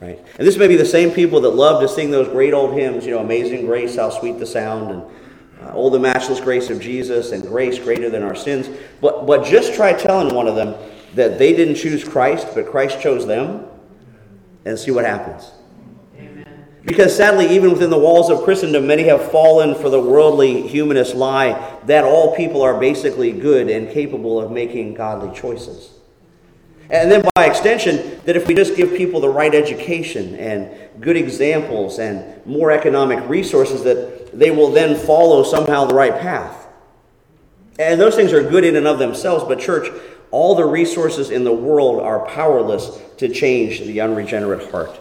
Right? 0.00 0.18
And 0.38 0.46
this 0.46 0.56
may 0.56 0.68
be 0.68 0.76
the 0.76 0.86
same 0.86 1.10
people 1.10 1.40
that 1.40 1.50
love 1.50 1.82
to 1.82 1.88
sing 1.88 2.12
those 2.12 2.28
great 2.28 2.54
old 2.54 2.72
hymns, 2.72 3.04
you 3.04 3.10
know, 3.10 3.18
Amazing 3.18 3.66
Grace, 3.66 3.96
how 3.96 4.08
sweet 4.10 4.38
the 4.38 4.46
sound, 4.46 4.92
and 4.92 5.02
uh, 5.62 5.72
Oh, 5.74 5.90
the 5.90 5.98
matchless 5.98 6.40
grace 6.40 6.70
of 6.70 6.80
Jesus, 6.80 7.32
and 7.32 7.42
grace 7.42 7.78
greater 7.78 8.10
than 8.10 8.22
our 8.22 8.34
sins. 8.34 8.68
But, 9.00 9.26
but 9.26 9.44
just 9.44 9.74
try 9.74 9.92
telling 9.92 10.34
one 10.34 10.48
of 10.48 10.54
them 10.54 10.74
that 11.14 11.38
they 11.38 11.54
didn't 11.54 11.76
choose 11.76 12.04
Christ, 12.04 12.48
but 12.54 12.66
Christ 12.66 13.00
chose 13.00 13.26
them, 13.26 13.66
and 14.64 14.78
see 14.78 14.90
what 14.90 15.04
happens. 15.04 15.52
Because 16.84 17.14
sadly, 17.14 17.46
even 17.50 17.72
within 17.72 17.90
the 17.90 17.98
walls 17.98 18.30
of 18.30 18.44
Christendom, 18.44 18.86
many 18.86 19.02
have 19.04 19.30
fallen 19.30 19.74
for 19.74 19.90
the 19.90 20.00
worldly 20.00 20.66
humanist 20.66 21.14
lie 21.14 21.78
that 21.84 22.02
all 22.02 22.34
people 22.34 22.62
are 22.62 22.80
basically 22.80 23.30
good 23.30 23.68
and 23.68 23.90
capable 23.90 24.40
of 24.40 24.50
making 24.50 24.94
godly 24.94 25.36
choices. 25.38 25.90
And 26.90 27.12
then, 27.12 27.28
by 27.34 27.44
extension, 27.44 28.18
that 28.24 28.36
if 28.36 28.46
we 28.46 28.54
just 28.54 28.74
give 28.74 28.94
people 28.94 29.20
the 29.20 29.28
right 29.28 29.54
education 29.54 30.34
and 30.36 30.70
good 30.98 31.18
examples 31.18 31.98
and 31.98 32.46
more 32.46 32.70
economic 32.70 33.28
resources, 33.28 33.82
that 33.84 34.17
they 34.32 34.50
will 34.50 34.70
then 34.70 34.96
follow 34.96 35.42
somehow 35.42 35.84
the 35.84 35.94
right 35.94 36.18
path. 36.18 36.66
And 37.78 38.00
those 38.00 38.16
things 38.16 38.32
are 38.32 38.42
good 38.42 38.64
in 38.64 38.76
and 38.76 38.86
of 38.86 38.98
themselves, 38.98 39.44
but, 39.44 39.60
church, 39.60 39.88
all 40.30 40.54
the 40.54 40.64
resources 40.64 41.30
in 41.30 41.44
the 41.44 41.52
world 41.52 42.00
are 42.02 42.26
powerless 42.26 43.00
to 43.18 43.28
change 43.28 43.80
the 43.80 44.00
unregenerate 44.00 44.70
heart. 44.70 44.98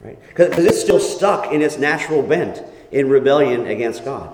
Right? 0.00 0.18
Because 0.28 0.64
it's 0.64 0.80
still 0.80 1.00
stuck 1.00 1.52
in 1.52 1.62
its 1.62 1.78
natural 1.78 2.22
bent 2.22 2.62
in 2.92 3.08
rebellion 3.08 3.66
against 3.66 4.04
God. 4.04 4.32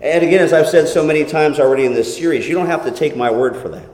And 0.00 0.24
again, 0.24 0.40
as 0.40 0.52
I've 0.52 0.68
said 0.68 0.88
so 0.88 1.04
many 1.04 1.24
times 1.24 1.60
already 1.60 1.84
in 1.84 1.94
this 1.94 2.16
series, 2.16 2.48
you 2.48 2.54
don't 2.54 2.66
have 2.66 2.84
to 2.84 2.90
take 2.90 3.16
my 3.16 3.30
word 3.30 3.56
for 3.56 3.68
that. 3.68 3.88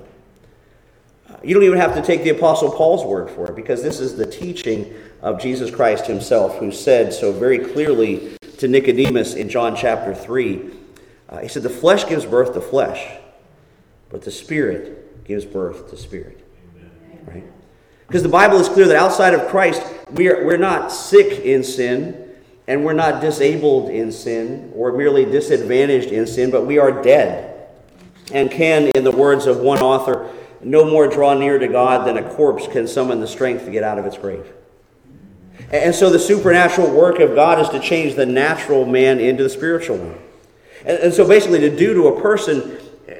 You 1.43 1.55
don't 1.55 1.65
even 1.65 1.79
have 1.79 1.95
to 1.95 2.03
take 2.03 2.23
the 2.23 2.31
Apostle 2.31 2.71
Paul's 2.71 3.05
word 3.05 3.31
for 3.31 3.49
it, 3.49 3.57
because 3.57 3.83
this 3.83 4.01
is 4.01 4.17
the 4.17 4.27
teaching 4.27 4.93
of 5.27 5.41
Jesus 5.41 5.73
Christ 5.73 6.07
himself, 6.07 6.59
who 6.59 6.71
said 6.71 7.13
so 7.13 7.33
very 7.33 7.59
clearly 7.59 8.37
to 8.59 8.69
Nicodemus 8.69 9.35
in 9.35 9.49
John 9.49 9.75
chapter 9.75 10.15
3. 10.15 10.71
Uh, 11.29 11.39
he 11.39 11.49
said, 11.49 11.65
The 11.65 11.69
flesh 11.69 12.09
gives 12.09 12.25
birth 12.25 12.55
to 12.55 12.61
flesh, 12.61 13.05
but 14.09 14.23
the 14.23 14.31
Spirit 14.31 15.25
gives 15.25 15.45
birth 15.45 15.91
to 15.91 15.97
spirit. 15.97 16.49
Right? 17.27 17.43
Because 18.07 18.23
the 18.23 18.29
Bible 18.29 18.59
is 18.61 18.69
clear 18.69 18.87
that 18.87 18.95
outside 18.95 19.35
of 19.35 19.49
Christ, 19.49 19.83
we 20.13 20.29
are, 20.29 20.45
we're 20.45 20.59
not 20.59 20.93
sick 20.93 21.45
in 21.45 21.65
sin, 21.65 22.31
and 22.69 22.85
we're 22.85 22.93
not 22.93 23.21
disabled 23.21 23.91
in 23.91 24.13
sin, 24.13 24.71
or 24.77 24.93
merely 24.93 25.25
disadvantaged 25.25 26.13
in 26.13 26.29
sin, 26.29 26.53
but 26.53 26.67
we 26.67 26.79
are 26.79 27.03
dead. 27.03 27.69
And 28.33 28.49
can, 28.49 28.93
in 28.95 29.03
the 29.03 29.11
words 29.11 29.47
of 29.47 29.59
one 29.59 29.81
author, 29.81 30.33
no 30.63 30.89
more 30.89 31.09
draw 31.09 31.35
near 31.35 31.59
to 31.59 31.67
God 31.67 32.07
than 32.07 32.17
a 32.17 32.35
corpse 32.35 32.69
can 32.69 32.87
summon 32.87 33.19
the 33.19 33.27
strength 33.27 33.65
to 33.65 33.73
get 33.73 33.83
out 33.83 33.99
of 33.99 34.07
its 34.07 34.17
grave. 34.17 34.53
And 35.73 35.95
so 35.95 36.11
the 36.11 36.19
supernatural 36.19 36.91
work 36.91 37.19
of 37.19 37.35
God 37.35 37.61
is 37.61 37.69
to 37.71 37.81
change 37.81 38.15
the 38.15 38.27
natural 38.27 38.85
man 38.85 39.19
into 39.19 39.43
the 39.43 39.51
spiritual 39.51 39.99
one. 39.99 40.19
And, 40.85 41.13
so 41.13 41.27
basically, 41.27 41.59
to 41.61 41.77
do 41.77 41.95
to 41.95 42.09
a 42.09 42.21
person 42.21 42.79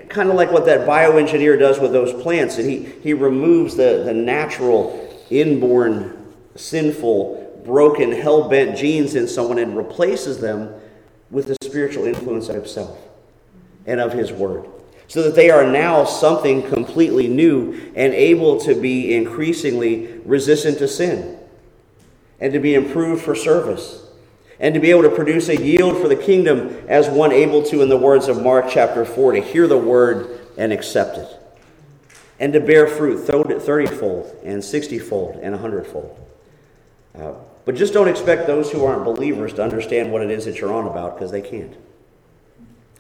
kind 0.09 0.29
of 0.29 0.37
like 0.37 0.53
what 0.53 0.65
that 0.67 0.87
bioengineer 0.87 1.59
does 1.59 1.81
with 1.81 1.93
those 1.93 2.13
plants. 2.23 2.59
And 2.59 2.71
he, 2.71 2.85
he 3.03 3.13
removes 3.13 3.77
the, 3.77 4.03
the 4.05 4.15
natural, 4.15 5.25
inborn, 5.31 6.33
sinful, 6.55 7.63
broken, 7.65 8.13
hell 8.13 8.49
bent 8.49 8.79
genes 8.79 9.17
in 9.17 9.27
someone 9.27 9.59
and 9.59 9.77
replaces 9.77 10.39
them 10.39 10.73
with 11.31 11.49
the 11.49 11.57
spiritual 11.65 12.05
influence 12.05 12.49
of 12.49 12.55
himself 12.55 12.99
and 13.87 13.99
of 13.99 14.13
his 14.13 14.33
word. 14.33 14.67
So 15.09 15.23
that 15.23 15.35
they 15.35 15.51
are 15.51 15.67
now 15.67 16.05
something 16.05 16.63
completely 16.69 17.27
new 17.27 17.93
and 17.97 18.15
able 18.15 18.61
to 18.61 18.81
be 18.81 19.15
increasingly 19.15 20.21
resistant 20.25 20.79
to 20.79 20.89
sin 20.89 21.36
and 22.41 22.53
to 22.53 22.59
be 22.59 22.75
improved 22.75 23.25
for 23.25 23.35
service 23.35 24.07
and 24.59 24.75
to 24.75 24.81
be 24.81 24.91
able 24.91 25.03
to 25.03 25.11
produce 25.11 25.49
a 25.49 25.57
yield 25.57 26.01
for 26.01 26.09
the 26.09 26.17
kingdom 26.17 26.69
as 26.89 27.09
one 27.09 27.33
able 27.33 27.63
to, 27.63 27.83
in 27.83 27.89
the 27.89 27.97
words 27.97 28.29
of 28.29 28.43
Mark 28.43 28.67
chapter 28.71 29.05
4, 29.05 29.33
to 29.33 29.41
hear 29.41 29.67
the 29.67 29.77
word 29.77 30.41
and 30.57 30.73
accept 30.73 31.19
it, 31.19 31.29
and 32.41 32.53
to 32.53 32.61
bear 32.61 32.87
fruit 32.87 33.19
30 33.19 33.87
fold 33.87 34.35
and 34.45 34.65
60 34.65 34.99
fold 34.99 35.37
and 35.43 35.53
100 35.53 35.87
fold. 35.87 36.19
Uh, 37.19 37.33
but 37.65 37.75
just 37.75 37.93
don't 37.93 38.09
expect 38.09 38.47
those 38.47 38.71
who 38.71 38.85
aren't 38.85 39.05
believers 39.05 39.53
to 39.55 39.63
understand 39.63 40.13
what 40.13 40.23
it 40.23 40.31
is 40.31 40.45
that 40.45 40.59
you're 40.59 40.73
on 40.73 40.87
about 40.87 41.17
because 41.17 41.31
they 41.31 41.43
can't. 41.43 41.75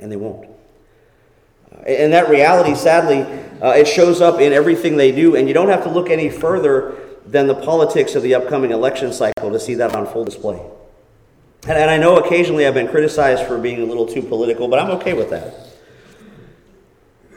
And 0.00 0.10
they 0.10 0.16
won't. 0.16 0.48
Uh, 1.72 1.82
and 1.82 2.12
that 2.12 2.28
reality, 2.28 2.74
sadly, 2.74 3.20
uh, 3.62 3.70
it 3.70 3.86
shows 3.86 4.20
up 4.20 4.40
in 4.40 4.52
everything 4.52 4.96
they 4.96 5.12
do, 5.12 5.36
and 5.36 5.48
you 5.48 5.54
don't 5.54 5.68
have 5.68 5.84
to 5.84 5.88
look 5.88 6.10
any 6.10 6.28
further 6.28 6.96
than 7.26 7.46
the 7.46 7.54
politics 7.54 8.14
of 8.14 8.22
the 8.22 8.34
upcoming 8.34 8.70
election 8.70 9.12
cycle 9.12 9.50
to 9.50 9.58
see 9.58 9.74
that 9.74 9.94
on 9.94 10.06
full 10.06 10.24
display. 10.24 10.60
And, 11.64 11.76
and 11.76 11.90
I 11.90 11.96
know 11.96 12.18
occasionally 12.18 12.66
I've 12.66 12.74
been 12.74 12.88
criticized 12.88 13.44
for 13.46 13.58
being 13.58 13.82
a 13.82 13.84
little 13.84 14.06
too 14.06 14.22
political, 14.22 14.68
but 14.68 14.78
I'm 14.78 14.90
okay 14.92 15.12
with 15.12 15.30
that. 15.30 15.54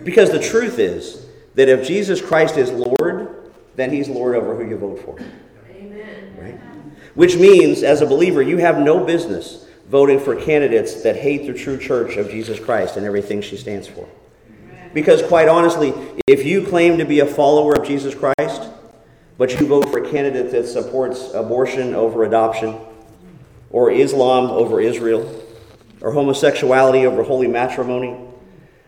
Because 0.04 0.32
the 0.32 0.40
truth 0.40 0.80
is 0.80 1.26
that 1.56 1.68
if 1.68 1.86
Jesus 1.86 2.22
Christ 2.22 2.58
is 2.58 2.72
Lord, 2.72 3.52
then 3.76 3.92
he's 3.92 4.08
Lord 4.08 4.36
over 4.36 4.56
who 4.56 4.70
you 4.70 4.78
vote 4.78 5.04
for. 5.04 5.20
Amen. 5.72 6.36
Right? 6.40 6.60
Which 7.16 7.36
means, 7.36 7.84
as 7.84 8.02
a 8.02 8.06
believer, 8.06 8.42
you 8.42 8.58
have 8.58 8.80
no 8.80 9.04
business 9.04 9.66
voting 9.88 10.20
for 10.20 10.36
candidates 10.36 11.02
that 11.02 11.16
hate 11.16 11.48
the 11.48 11.54
true 11.54 11.78
church 11.78 12.16
of 12.16 12.30
Jesus 12.30 12.60
Christ 12.60 12.96
and 12.96 13.06
everything 13.06 13.42
she 13.42 13.58
stands 13.58 13.88
for. 13.88 14.08
Because, 14.94 15.22
quite 15.24 15.48
honestly, 15.48 15.94
if 16.28 16.46
you 16.46 16.66
claim 16.66 16.98
to 17.00 17.06
be 17.06 17.20
a 17.20 17.26
follower 17.26 17.74
of 17.74 17.86
Jesus 17.86 18.16
Christ, 18.16 18.69
but 19.40 19.58
you 19.58 19.66
vote 19.66 19.90
for 19.90 20.00
a 20.00 20.10
candidate 20.12 20.52
that 20.52 20.68
supports 20.68 21.34
abortion 21.34 21.96
over 21.96 22.26
adoption, 22.26 22.78
or 23.70 23.90
Islam 23.90 24.52
over 24.52 24.82
Israel, 24.82 25.44
or 26.02 26.12
homosexuality 26.12 27.06
over 27.06 27.24
holy 27.24 27.48
matrimony, 27.48 28.20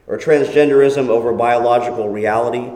or 0.07 0.17
transgenderism 0.17 1.07
over 1.07 1.31
biological 1.31 2.09
reality, 2.09 2.69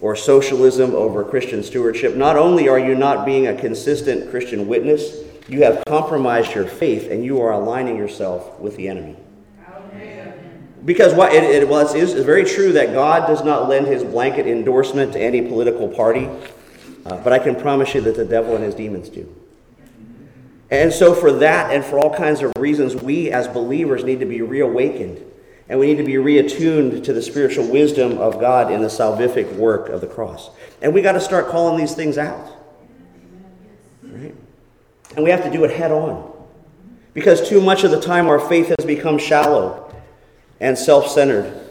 or 0.00 0.16
socialism 0.16 0.94
over 0.94 1.22
Christian 1.22 1.62
stewardship, 1.62 2.16
not 2.16 2.36
only 2.36 2.70
are 2.70 2.78
you 2.78 2.94
not 2.94 3.26
being 3.26 3.48
a 3.48 3.54
consistent 3.54 4.30
Christian 4.30 4.66
witness, 4.66 5.18
you 5.46 5.62
have 5.62 5.82
compromised 5.86 6.54
your 6.54 6.66
faith 6.66 7.10
and 7.10 7.22
you 7.22 7.42
are 7.42 7.52
aligning 7.52 7.98
yourself 7.98 8.58
with 8.58 8.76
the 8.76 8.88
enemy. 8.88 9.16
Because 10.86 11.12
what 11.12 11.34
it, 11.34 11.44
it, 11.44 11.68
well, 11.68 11.86
it's, 11.94 12.12
very 12.14 12.44
true 12.44 12.72
that 12.72 12.94
God 12.94 13.26
does 13.26 13.44
not 13.44 13.68
lend 13.68 13.88
his 13.88 14.02
blanket 14.02 14.46
endorsement 14.46 15.12
to 15.12 15.20
any 15.20 15.42
political 15.42 15.86
party, 15.86 16.30
uh, 17.06 17.16
but 17.18 17.32
I 17.32 17.38
can 17.38 17.54
promise 17.54 17.94
you 17.94 18.00
that 18.02 18.16
the 18.16 18.24
devil 18.24 18.54
and 18.54 18.64
his 18.64 18.74
demons 18.74 19.08
do. 19.08 19.34
And 20.70 20.92
so, 20.92 21.14
for 21.14 21.32
that 21.32 21.72
and 21.72 21.84
for 21.84 21.98
all 21.98 22.14
kinds 22.14 22.42
of 22.42 22.52
reasons, 22.56 22.94
we 22.94 23.30
as 23.30 23.48
believers 23.48 24.04
need 24.04 24.20
to 24.20 24.26
be 24.26 24.40
reawakened 24.40 25.24
and 25.68 25.78
we 25.78 25.86
need 25.86 25.98
to 25.98 26.04
be 26.04 26.14
reattuned 26.14 27.04
to 27.04 27.12
the 27.12 27.22
spiritual 27.22 27.64
wisdom 27.64 28.18
of 28.18 28.40
God 28.40 28.72
in 28.72 28.82
the 28.82 28.88
salvific 28.88 29.54
work 29.54 29.88
of 29.88 30.00
the 30.00 30.06
cross. 30.08 30.50
And 30.82 30.92
we 30.92 31.00
got 31.00 31.12
to 31.12 31.20
start 31.20 31.48
calling 31.48 31.78
these 31.78 31.94
things 31.94 32.18
out. 32.18 32.56
Right? 34.02 34.34
And 35.14 35.24
we 35.24 35.30
have 35.30 35.44
to 35.44 35.50
do 35.50 35.62
it 35.62 35.70
head 35.70 35.92
on. 35.92 36.28
Because 37.14 37.48
too 37.48 37.60
much 37.60 37.84
of 37.84 37.92
the 37.92 38.00
time 38.00 38.26
our 38.26 38.40
faith 38.40 38.74
has 38.76 38.84
become 38.84 39.16
shallow 39.16 39.94
and 40.58 40.76
self 40.76 41.08
centered 41.08 41.69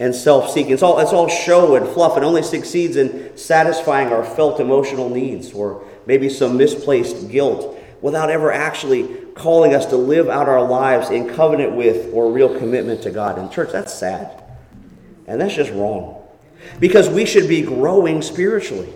and 0.00 0.14
self 0.14 0.50
seeking. 0.50 0.72
It's 0.72 0.82
all, 0.82 0.98
it's 1.00 1.12
all 1.12 1.28
show 1.28 1.76
and 1.76 1.88
fluff 1.88 2.16
and 2.16 2.24
only 2.24 2.42
succeeds 2.42 2.96
in 2.96 3.36
satisfying 3.36 4.08
our 4.08 4.24
felt 4.24 4.60
emotional 4.60 5.08
needs 5.08 5.52
or 5.52 5.84
maybe 6.06 6.28
some 6.28 6.56
misplaced 6.56 7.28
guilt 7.28 7.78
without 8.00 8.30
ever 8.30 8.52
actually 8.52 9.08
calling 9.34 9.74
us 9.74 9.86
to 9.86 9.96
live 9.96 10.28
out 10.28 10.48
our 10.48 10.62
lives 10.62 11.10
in 11.10 11.28
covenant 11.28 11.74
with 11.74 12.12
or 12.12 12.30
real 12.30 12.56
commitment 12.58 13.02
to 13.02 13.10
God. 13.10 13.38
And, 13.38 13.50
church, 13.50 13.70
that's 13.72 13.92
sad. 13.92 14.42
And 15.26 15.40
that's 15.40 15.54
just 15.54 15.72
wrong. 15.72 16.22
Because 16.80 17.08
we 17.08 17.24
should 17.24 17.48
be 17.48 17.62
growing 17.62 18.22
spiritually. 18.22 18.92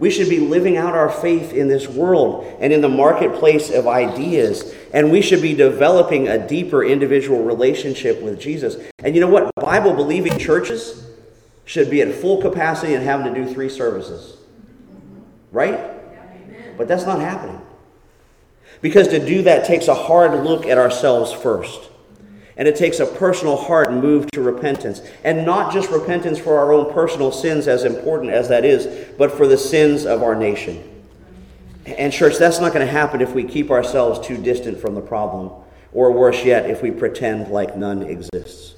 We 0.00 0.10
should 0.10 0.30
be 0.30 0.40
living 0.40 0.78
out 0.78 0.94
our 0.94 1.10
faith 1.10 1.52
in 1.52 1.68
this 1.68 1.86
world 1.86 2.46
and 2.58 2.72
in 2.72 2.80
the 2.80 2.88
marketplace 2.88 3.70
of 3.70 3.86
ideas. 3.86 4.74
And 4.94 5.12
we 5.12 5.20
should 5.20 5.42
be 5.42 5.54
developing 5.54 6.26
a 6.26 6.48
deeper 6.48 6.82
individual 6.82 7.44
relationship 7.44 8.22
with 8.22 8.40
Jesus. 8.40 8.76
And 9.00 9.14
you 9.14 9.20
know 9.20 9.28
what? 9.28 9.54
Bible 9.56 9.92
believing 9.92 10.38
churches 10.38 11.06
should 11.66 11.90
be 11.90 12.00
at 12.00 12.14
full 12.14 12.40
capacity 12.40 12.94
and 12.94 13.04
having 13.04 13.32
to 13.32 13.44
do 13.44 13.52
three 13.52 13.68
services. 13.68 14.38
Right? 15.52 15.78
But 16.78 16.88
that's 16.88 17.04
not 17.04 17.20
happening. 17.20 17.60
Because 18.80 19.08
to 19.08 19.24
do 19.24 19.42
that 19.42 19.66
takes 19.66 19.86
a 19.86 19.94
hard 19.94 20.32
look 20.44 20.64
at 20.64 20.78
ourselves 20.78 21.30
first. 21.30 21.89
And 22.56 22.68
it 22.68 22.76
takes 22.76 23.00
a 23.00 23.06
personal 23.06 23.56
heart 23.56 23.92
move 23.92 24.30
to 24.32 24.42
repentance. 24.42 25.00
And 25.24 25.46
not 25.46 25.72
just 25.72 25.90
repentance 25.90 26.38
for 26.38 26.58
our 26.58 26.72
own 26.72 26.92
personal 26.92 27.32
sins, 27.32 27.68
as 27.68 27.84
important 27.84 28.32
as 28.32 28.48
that 28.48 28.64
is, 28.64 29.08
but 29.16 29.32
for 29.32 29.46
the 29.46 29.56
sins 29.56 30.04
of 30.04 30.22
our 30.22 30.34
nation. 30.34 30.82
And, 31.86 32.12
church, 32.12 32.36
that's 32.38 32.60
not 32.60 32.72
going 32.72 32.86
to 32.86 32.92
happen 32.92 33.20
if 33.20 33.32
we 33.32 33.44
keep 33.44 33.70
ourselves 33.70 34.26
too 34.26 34.36
distant 34.36 34.78
from 34.78 34.94
the 34.94 35.00
problem, 35.00 35.50
or 35.92 36.12
worse 36.12 36.44
yet, 36.44 36.68
if 36.68 36.82
we 36.82 36.90
pretend 36.90 37.48
like 37.48 37.76
none 37.76 38.02
exists. 38.02 38.74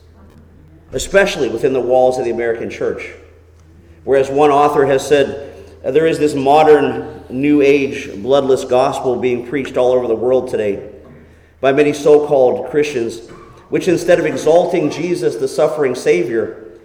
Especially 0.93 1.49
within 1.49 1.73
the 1.73 1.81
walls 1.81 2.19
of 2.19 2.25
the 2.25 2.31
American 2.31 2.71
church. 2.71 3.11
Whereas 4.05 4.31
one 4.31 4.51
author 4.51 4.87
has 4.87 5.07
said, 5.07 5.49
uh, 5.85 5.91
there 5.91 6.07
is 6.07 6.19
this 6.19 6.35
modern, 6.35 7.25
new 7.29 7.61
age, 7.61 8.11
bloodless 8.23 8.65
gospel 8.65 9.17
being 9.17 9.47
preached 9.47 9.77
all 9.77 9.93
over 9.93 10.07
the 10.07 10.15
world 10.15 10.49
today 10.49 10.91
by 11.61 11.73
many 11.73 11.93
so 11.93 12.27
called 12.27 12.71
Christians, 12.71 13.21
which 13.73 13.89
instead 13.89 14.21
of 14.21 14.27
exalting 14.27 14.91
Jesus, 14.91 15.37
the 15.37 15.49
suffering 15.49 15.95
Savior, 15.95 16.79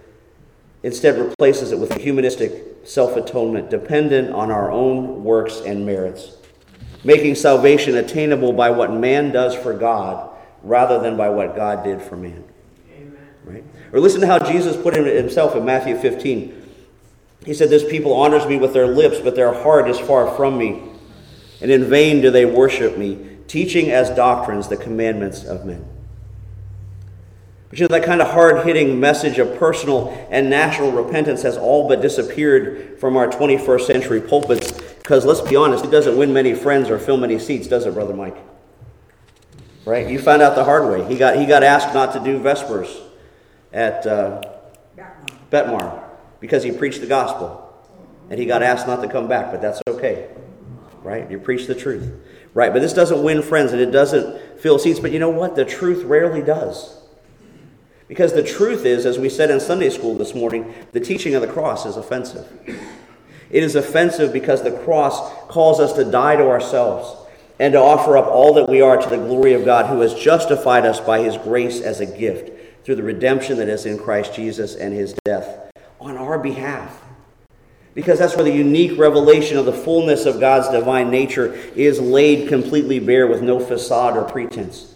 instead 0.82 1.18
replaces 1.18 1.70
it 1.70 1.78
with 1.78 1.94
a 1.94 2.00
humanistic 2.00 2.64
self 2.82 3.14
atonement 3.14 3.68
dependent 3.68 4.30
on 4.32 4.50
our 4.50 4.70
own 4.72 5.22
works 5.22 5.60
and 5.60 5.84
merits, 5.84 6.38
making 7.04 7.34
salvation 7.34 7.98
attainable 7.98 8.54
by 8.54 8.70
what 8.70 8.90
man 8.90 9.30
does 9.30 9.54
for 9.54 9.74
God 9.74 10.34
rather 10.62 10.98
than 10.98 11.14
by 11.14 11.28
what 11.28 11.54
God 11.54 11.84
did 11.84 12.00
for 12.00 12.16
man. 12.16 12.42
Amen. 12.96 13.28
Right? 13.44 13.64
Or 13.92 14.00
listen 14.00 14.22
to 14.22 14.26
how 14.26 14.38
Jesus 14.38 14.74
put 14.74 14.96
it 14.96 15.14
himself 15.14 15.54
in 15.56 15.66
Matthew 15.66 15.94
15. 15.94 16.70
He 17.44 17.52
said, 17.52 17.68
This 17.68 17.84
people 17.84 18.14
honors 18.14 18.46
me 18.46 18.56
with 18.56 18.72
their 18.72 18.86
lips, 18.86 19.18
but 19.18 19.36
their 19.36 19.52
heart 19.52 19.90
is 19.90 19.98
far 19.98 20.34
from 20.36 20.56
me. 20.56 20.84
And 21.60 21.70
in 21.70 21.84
vain 21.84 22.22
do 22.22 22.30
they 22.30 22.46
worship 22.46 22.96
me, 22.96 23.36
teaching 23.46 23.90
as 23.90 24.08
doctrines 24.08 24.68
the 24.68 24.78
commandments 24.78 25.44
of 25.44 25.66
men. 25.66 25.84
But 27.70 27.78
you 27.78 27.84
know, 27.86 27.98
that 27.98 28.04
kind 28.04 28.22
of 28.22 28.30
hard 28.30 28.64
hitting 28.64 28.98
message 28.98 29.38
of 29.38 29.58
personal 29.58 30.08
and 30.30 30.48
national 30.48 30.92
repentance 30.92 31.42
has 31.42 31.56
all 31.56 31.86
but 31.88 32.00
disappeared 32.00 32.98
from 32.98 33.16
our 33.16 33.28
21st 33.28 33.80
century 33.82 34.20
pulpits 34.20 34.72
because 35.08 35.24
let's 35.24 35.40
be 35.40 35.56
honest, 35.56 35.86
it 35.86 35.90
doesn't 35.90 36.18
win 36.18 36.34
many 36.34 36.52
friends 36.52 36.90
or 36.90 36.98
fill 36.98 37.16
many 37.16 37.38
seats, 37.38 37.66
does 37.66 37.86
it, 37.86 37.94
Brother 37.94 38.12
Mike? 38.12 38.36
Right? 39.86 40.06
You 40.06 40.18
found 40.18 40.42
out 40.42 40.54
the 40.54 40.64
hard 40.64 40.86
way. 40.90 41.08
He 41.08 41.16
got, 41.16 41.38
he 41.38 41.46
got 41.46 41.62
asked 41.62 41.94
not 41.94 42.12
to 42.12 42.20
do 42.20 42.38
Vespers 42.38 42.94
at 43.72 44.06
uh, 44.06 44.42
Betmar 45.50 46.04
because 46.40 46.62
he 46.62 46.72
preached 46.72 47.00
the 47.00 47.06
gospel. 47.06 47.64
And 48.28 48.38
he 48.38 48.44
got 48.44 48.62
asked 48.62 48.86
not 48.86 49.00
to 49.00 49.08
come 49.08 49.28
back, 49.28 49.50
but 49.50 49.62
that's 49.62 49.80
okay. 49.88 50.28
Right? 51.02 51.30
You 51.30 51.38
preach 51.38 51.66
the 51.66 51.74
truth. 51.74 52.12
Right? 52.52 52.70
But 52.70 52.80
this 52.80 52.92
doesn't 52.92 53.22
win 53.22 53.40
friends 53.40 53.72
and 53.72 53.80
it 53.80 53.90
doesn't 53.90 54.60
fill 54.60 54.78
seats. 54.78 55.00
But 55.00 55.12
you 55.12 55.18
know 55.18 55.30
what? 55.30 55.56
The 55.56 55.64
truth 55.64 56.04
rarely 56.04 56.42
does. 56.42 56.98
Because 58.08 58.32
the 58.32 58.42
truth 58.42 58.86
is, 58.86 59.04
as 59.04 59.18
we 59.18 59.28
said 59.28 59.50
in 59.50 59.60
Sunday 59.60 59.90
school 59.90 60.16
this 60.16 60.34
morning, 60.34 60.74
the 60.92 61.00
teaching 61.00 61.34
of 61.34 61.42
the 61.42 61.48
cross 61.48 61.84
is 61.84 61.96
offensive. 61.96 62.50
It 63.50 63.62
is 63.62 63.76
offensive 63.76 64.32
because 64.32 64.62
the 64.62 64.72
cross 64.72 65.32
calls 65.48 65.78
us 65.78 65.92
to 65.92 66.10
die 66.10 66.36
to 66.36 66.48
ourselves 66.48 67.14
and 67.58 67.72
to 67.72 67.78
offer 67.78 68.16
up 68.16 68.26
all 68.26 68.54
that 68.54 68.68
we 68.68 68.80
are 68.80 68.96
to 68.96 69.08
the 69.08 69.16
glory 69.16 69.52
of 69.52 69.64
God 69.64 69.86
who 69.86 70.00
has 70.00 70.14
justified 70.14 70.86
us 70.86 71.00
by 71.00 71.20
his 71.20 71.36
grace 71.36 71.80
as 71.80 72.00
a 72.00 72.06
gift 72.06 72.50
through 72.84 72.96
the 72.96 73.02
redemption 73.02 73.58
that 73.58 73.68
is 73.68 73.84
in 73.84 73.98
Christ 73.98 74.34
Jesus 74.34 74.74
and 74.74 74.94
his 74.94 75.14
death 75.24 75.70
on 76.00 76.16
our 76.16 76.38
behalf. 76.38 77.02
Because 77.94 78.18
that's 78.18 78.36
where 78.36 78.44
the 78.44 78.52
unique 78.52 78.98
revelation 78.98 79.58
of 79.58 79.66
the 79.66 79.72
fullness 79.72 80.24
of 80.24 80.40
God's 80.40 80.68
divine 80.68 81.10
nature 81.10 81.52
is 81.74 82.00
laid 82.00 82.48
completely 82.48 83.00
bare 83.00 83.26
with 83.26 83.42
no 83.42 83.58
facade 83.58 84.16
or 84.16 84.22
pretense. 84.22 84.94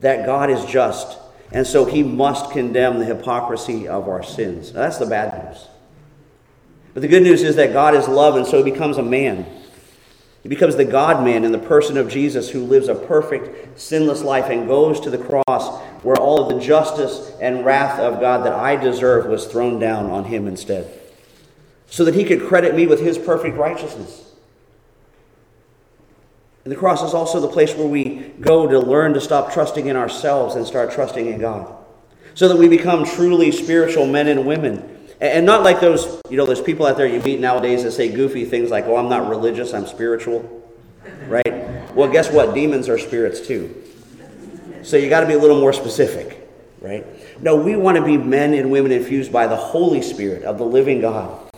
That 0.00 0.24
God 0.24 0.50
is 0.50 0.64
just 0.64 1.18
And 1.52 1.66
so 1.66 1.84
he 1.84 2.02
must 2.02 2.50
condemn 2.52 2.98
the 2.98 3.04
hypocrisy 3.04 3.88
of 3.88 4.08
our 4.08 4.22
sins. 4.22 4.72
Now, 4.72 4.80
that's 4.80 4.98
the 4.98 5.06
bad 5.06 5.44
news. 5.44 5.66
But 6.94 7.00
the 7.00 7.08
good 7.08 7.22
news 7.22 7.42
is 7.42 7.56
that 7.56 7.72
God 7.72 7.94
is 7.94 8.08
love, 8.08 8.36
and 8.36 8.46
so 8.46 8.62
he 8.62 8.70
becomes 8.70 8.98
a 8.98 9.02
man. 9.02 9.46
He 10.42 10.48
becomes 10.48 10.76
the 10.76 10.84
God 10.84 11.24
man 11.24 11.44
in 11.44 11.52
the 11.52 11.58
person 11.58 11.96
of 11.96 12.08
Jesus 12.08 12.50
who 12.50 12.64
lives 12.64 12.88
a 12.88 12.94
perfect, 12.94 13.78
sinless 13.78 14.22
life 14.22 14.46
and 14.48 14.66
goes 14.66 15.00
to 15.00 15.10
the 15.10 15.18
cross 15.18 15.80
where 16.02 16.16
all 16.16 16.42
of 16.42 16.54
the 16.54 16.60
justice 16.64 17.32
and 17.40 17.64
wrath 17.64 17.98
of 18.00 18.20
God 18.20 18.46
that 18.46 18.54
I 18.54 18.76
deserve 18.76 19.26
was 19.26 19.46
thrown 19.46 19.78
down 19.78 20.06
on 20.06 20.24
him 20.24 20.46
instead. 20.46 20.98
So 21.86 22.04
that 22.04 22.14
he 22.14 22.24
could 22.24 22.46
credit 22.46 22.74
me 22.74 22.86
with 22.86 23.00
his 23.00 23.18
perfect 23.18 23.56
righteousness. 23.56 24.29
And 26.64 26.72
the 26.72 26.76
cross 26.76 27.02
is 27.02 27.14
also 27.14 27.40
the 27.40 27.48
place 27.48 27.74
where 27.74 27.86
we 27.86 28.32
go 28.40 28.66
to 28.66 28.78
learn 28.78 29.14
to 29.14 29.20
stop 29.20 29.52
trusting 29.52 29.86
in 29.86 29.96
ourselves 29.96 30.56
and 30.56 30.66
start 30.66 30.92
trusting 30.92 31.26
in 31.26 31.40
God. 31.40 31.74
So 32.34 32.48
that 32.48 32.56
we 32.56 32.68
become 32.68 33.04
truly 33.04 33.50
spiritual 33.50 34.06
men 34.06 34.28
and 34.28 34.46
women 34.46 34.98
and 35.20 35.44
not 35.44 35.62
like 35.62 35.80
those, 35.80 36.20
you 36.30 36.38
know, 36.38 36.46
there's 36.46 36.62
people 36.62 36.86
out 36.86 36.96
there 36.96 37.06
you 37.06 37.20
meet 37.20 37.40
nowadays 37.40 37.82
that 37.84 37.92
say 37.92 38.10
goofy 38.10 38.46
things 38.46 38.70
like, 38.70 38.86
oh, 38.86 38.96
I'm 38.96 39.10
not 39.10 39.28
religious, 39.28 39.74
I'm 39.74 39.86
spiritual. 39.86 40.64
Right? 41.26 41.94
Well, 41.94 42.10
guess 42.10 42.30
what? 42.30 42.54
Demons 42.54 42.88
are 42.88 42.98
spirits 42.98 43.46
too. 43.46 43.82
So 44.82 44.96
you 44.96 45.10
got 45.10 45.20
to 45.20 45.26
be 45.26 45.34
a 45.34 45.38
little 45.38 45.60
more 45.60 45.74
specific, 45.74 46.48
right? 46.80 47.06
No, 47.42 47.54
we 47.54 47.76
want 47.76 47.98
to 47.98 48.04
be 48.04 48.16
men 48.16 48.54
and 48.54 48.70
women 48.70 48.92
infused 48.92 49.30
by 49.30 49.46
the 49.46 49.56
Holy 49.56 50.00
Spirit 50.00 50.44
of 50.44 50.56
the 50.56 50.64
living 50.64 51.02
God. 51.02 51.50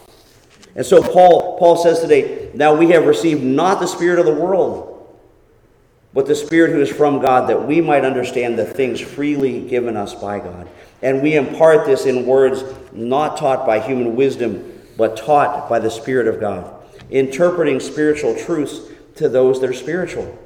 And 0.74 0.84
so 0.84 1.00
Paul, 1.00 1.56
Paul 1.58 1.76
says 1.76 2.00
today, 2.00 2.50
now 2.54 2.74
we 2.74 2.90
have 2.90 3.06
received 3.06 3.44
not 3.44 3.78
the 3.78 3.86
spirit 3.86 4.18
of 4.18 4.26
the 4.26 4.34
world, 4.34 4.91
but 6.14 6.26
the 6.26 6.34
Spirit 6.34 6.72
who 6.72 6.80
is 6.80 6.90
from 6.90 7.20
God, 7.20 7.48
that 7.48 7.66
we 7.66 7.80
might 7.80 8.04
understand 8.04 8.58
the 8.58 8.66
things 8.66 9.00
freely 9.00 9.66
given 9.66 9.96
us 9.96 10.14
by 10.14 10.38
God. 10.38 10.68
And 11.00 11.22
we 11.22 11.36
impart 11.36 11.86
this 11.86 12.06
in 12.06 12.26
words 12.26 12.62
not 12.92 13.38
taught 13.38 13.66
by 13.66 13.80
human 13.80 14.14
wisdom, 14.14 14.80
but 14.96 15.16
taught 15.16 15.68
by 15.68 15.78
the 15.78 15.90
Spirit 15.90 16.28
of 16.28 16.38
God, 16.38 16.72
interpreting 17.10 17.80
spiritual 17.80 18.36
truths 18.36 18.80
to 19.16 19.28
those 19.28 19.60
that 19.60 19.70
are 19.70 19.74
spiritual. 19.74 20.38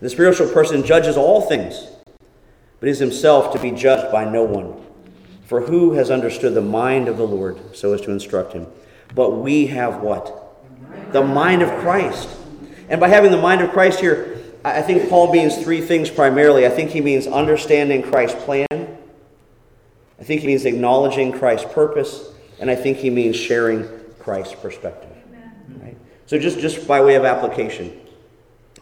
The 0.00 0.10
spiritual 0.10 0.48
person 0.48 0.84
judges 0.84 1.16
all 1.16 1.42
things, 1.42 1.86
but 2.80 2.88
is 2.88 2.98
himself 2.98 3.52
to 3.54 3.58
be 3.58 3.70
judged 3.70 4.12
by 4.12 4.24
no 4.24 4.44
one. 4.44 4.82
For 5.44 5.62
who 5.62 5.92
has 5.94 6.10
understood 6.10 6.54
the 6.54 6.60
mind 6.60 7.08
of 7.08 7.16
the 7.16 7.26
Lord 7.26 7.76
so 7.76 7.92
as 7.92 8.00
to 8.02 8.12
instruct 8.12 8.52
him? 8.52 8.66
But 9.14 9.30
we 9.30 9.66
have 9.66 10.00
what? 10.00 10.56
The 11.12 11.24
mind 11.24 11.62
of 11.62 11.80
Christ. 11.80 12.28
And 12.88 13.00
by 13.00 13.08
having 13.08 13.30
the 13.30 13.36
mind 13.36 13.60
of 13.60 13.72
Christ 13.72 14.00
here, 14.00 14.39
I 14.64 14.82
think 14.82 15.08
Paul 15.08 15.32
means 15.32 15.56
three 15.56 15.80
things 15.80 16.10
primarily. 16.10 16.66
I 16.66 16.70
think 16.70 16.90
he 16.90 17.00
means 17.00 17.26
understanding 17.26 18.02
Christ's 18.02 18.42
plan, 18.44 18.66
I 20.20 20.24
think 20.24 20.42
he 20.42 20.46
means 20.46 20.66
acknowledging 20.66 21.32
Christ's 21.32 21.72
purpose, 21.72 22.30
and 22.58 22.70
I 22.70 22.74
think 22.74 22.98
he 22.98 23.08
means 23.08 23.36
sharing 23.36 23.88
Christ's 24.18 24.54
perspective. 24.54 25.10
Right? 25.80 25.96
So, 26.26 26.38
just, 26.38 26.58
just 26.58 26.86
by 26.86 27.00
way 27.00 27.14
of 27.14 27.24
application. 27.24 27.98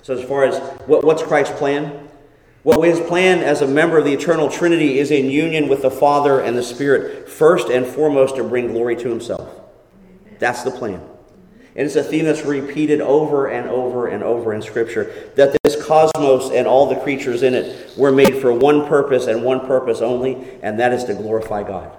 So, 0.03 0.15
as 0.15 0.25
far 0.25 0.45
as 0.45 0.59
what, 0.87 1.05
what's 1.05 1.23
Christ's 1.23 1.57
plan? 1.57 2.09
Well, 2.65 2.83
his 2.83 2.99
plan 3.01 3.39
as 3.39 3.63
a 3.63 3.69
member 3.69 3.99
of 3.99 4.05
the 4.05 4.13
eternal 4.13 4.51
Trinity 4.51 4.99
is 4.99 5.13
in 5.13 5.31
union 5.31 5.69
with 5.69 5.83
the 5.83 5.91
Father 5.91 6.41
and 6.41 6.59
the 6.59 6.63
Spirit, 6.63 7.29
first 7.29 7.69
and 7.69 7.87
foremost 7.87 8.35
to 8.37 8.43
bring 8.43 8.67
glory 8.67 8.97
to 8.97 9.09
himself. 9.09 9.49
That's 10.41 10.65
the 10.65 10.73
plan. 10.73 11.01
And 11.79 11.87
it's 11.87 11.95
a 11.95 12.03
theme 12.03 12.25
that's 12.25 12.45
repeated 12.45 13.01
over 13.01 13.47
and 13.47 13.69
over 13.69 14.09
and 14.09 14.25
over 14.25 14.53
in 14.53 14.61
Scripture 14.61 15.13
that 15.37 15.57
this 15.63 15.81
cosmos 15.81 16.51
and 16.51 16.67
all 16.67 16.89
the 16.89 16.97
creatures 16.97 17.45
in 17.45 17.55
it 17.55 17.97
were 17.97 18.11
made 18.11 18.39
for 18.39 18.53
one 18.53 18.89
purpose 18.89 19.29
and 19.29 19.45
one 19.45 19.65
purpose 19.65 20.01
only, 20.01 20.59
and 20.61 20.81
that 20.81 20.93
is 20.93 21.05
to 21.05 21.15
glorify 21.15 21.63
God. 21.63 21.93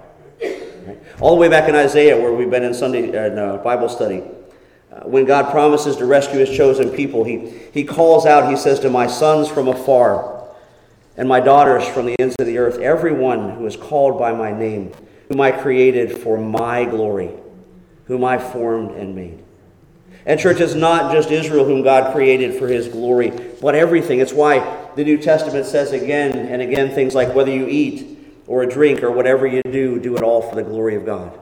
All 1.18 1.34
the 1.34 1.40
way 1.40 1.48
back 1.48 1.66
in 1.66 1.74
Isaiah, 1.74 2.20
where 2.20 2.30
we've 2.30 2.50
been 2.50 2.62
in 2.62 2.74
Sunday 2.74 3.08
uh, 3.08 3.32
no, 3.32 3.56
Bible 3.56 3.88
study, 3.88 4.22
uh, 4.92 5.08
when 5.08 5.24
God 5.24 5.50
promises 5.50 5.96
to 5.96 6.04
rescue 6.04 6.40
his 6.40 6.54
chosen 6.54 6.90
people, 6.90 7.24
he, 7.24 7.48
he 7.72 7.82
calls 7.82 8.26
out, 8.26 8.50
he 8.50 8.56
says, 8.56 8.80
To 8.80 8.90
my 8.90 9.06
sons 9.06 9.48
from 9.48 9.66
afar 9.66 10.46
and 11.16 11.26
my 11.26 11.40
daughters 11.40 11.88
from 11.88 12.04
the 12.04 12.16
ends 12.20 12.36
of 12.38 12.46
the 12.46 12.58
earth, 12.58 12.78
everyone 12.80 13.52
who 13.52 13.64
is 13.64 13.76
called 13.76 14.18
by 14.18 14.32
my 14.32 14.52
name, 14.52 14.92
whom 15.30 15.40
I 15.40 15.52
created 15.52 16.18
for 16.18 16.36
my 16.36 16.84
glory, 16.84 17.30
whom 18.04 18.24
I 18.24 18.36
formed 18.36 18.90
and 18.90 19.16
made. 19.16 19.42
And, 20.30 20.38
church, 20.38 20.60
it's 20.60 20.74
not 20.74 21.12
just 21.12 21.32
Israel 21.32 21.64
whom 21.64 21.82
God 21.82 22.12
created 22.12 22.54
for 22.54 22.68
his 22.68 22.86
glory, 22.86 23.32
but 23.60 23.74
everything. 23.74 24.20
It's 24.20 24.32
why 24.32 24.60
the 24.94 25.02
New 25.02 25.18
Testament 25.18 25.66
says 25.66 25.90
again 25.90 26.30
and 26.30 26.62
again 26.62 26.94
things 26.94 27.16
like 27.16 27.34
whether 27.34 27.50
you 27.50 27.66
eat 27.66 28.16
or 28.46 28.64
drink 28.64 29.02
or 29.02 29.10
whatever 29.10 29.44
you 29.48 29.60
do, 29.64 29.98
do 29.98 30.14
it 30.14 30.22
all 30.22 30.40
for 30.40 30.54
the 30.54 30.62
glory 30.62 30.94
of 30.94 31.04
God. 31.04 31.36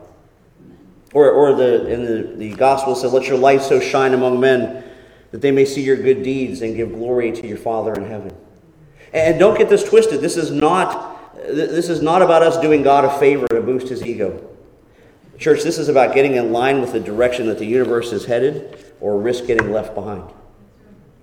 Or, 1.12 1.30
or 1.30 1.54
the, 1.54 1.86
in 1.86 2.06
the, 2.06 2.36
the 2.36 2.54
gospel 2.54 2.94
says, 2.94 3.12
let 3.12 3.26
your 3.26 3.36
light 3.36 3.60
so 3.60 3.78
shine 3.78 4.14
among 4.14 4.40
men 4.40 4.82
that 5.32 5.42
they 5.42 5.50
may 5.50 5.66
see 5.66 5.82
your 5.82 5.96
good 5.96 6.22
deeds 6.22 6.62
and 6.62 6.74
give 6.74 6.90
glory 6.90 7.30
to 7.32 7.46
your 7.46 7.58
Father 7.58 7.92
in 7.92 8.06
heaven. 8.06 8.34
And 9.12 9.38
don't 9.38 9.58
get 9.58 9.68
this 9.68 9.84
twisted. 9.84 10.22
This 10.22 10.38
is 10.38 10.50
not, 10.50 11.36
this 11.46 11.90
is 11.90 12.00
not 12.00 12.22
about 12.22 12.42
us 12.42 12.58
doing 12.58 12.82
God 12.82 13.04
a 13.04 13.18
favor 13.18 13.46
to 13.48 13.60
boost 13.60 13.88
his 13.88 14.02
ego. 14.02 14.48
Church, 15.38 15.62
this 15.62 15.78
is 15.78 15.88
about 15.88 16.14
getting 16.14 16.34
in 16.34 16.52
line 16.52 16.80
with 16.80 16.92
the 16.92 17.00
direction 17.00 17.46
that 17.46 17.58
the 17.58 17.64
universe 17.64 18.12
is 18.12 18.24
headed 18.24 18.84
or 19.00 19.20
risk 19.20 19.46
getting 19.46 19.70
left 19.70 19.94
behind. 19.94 20.24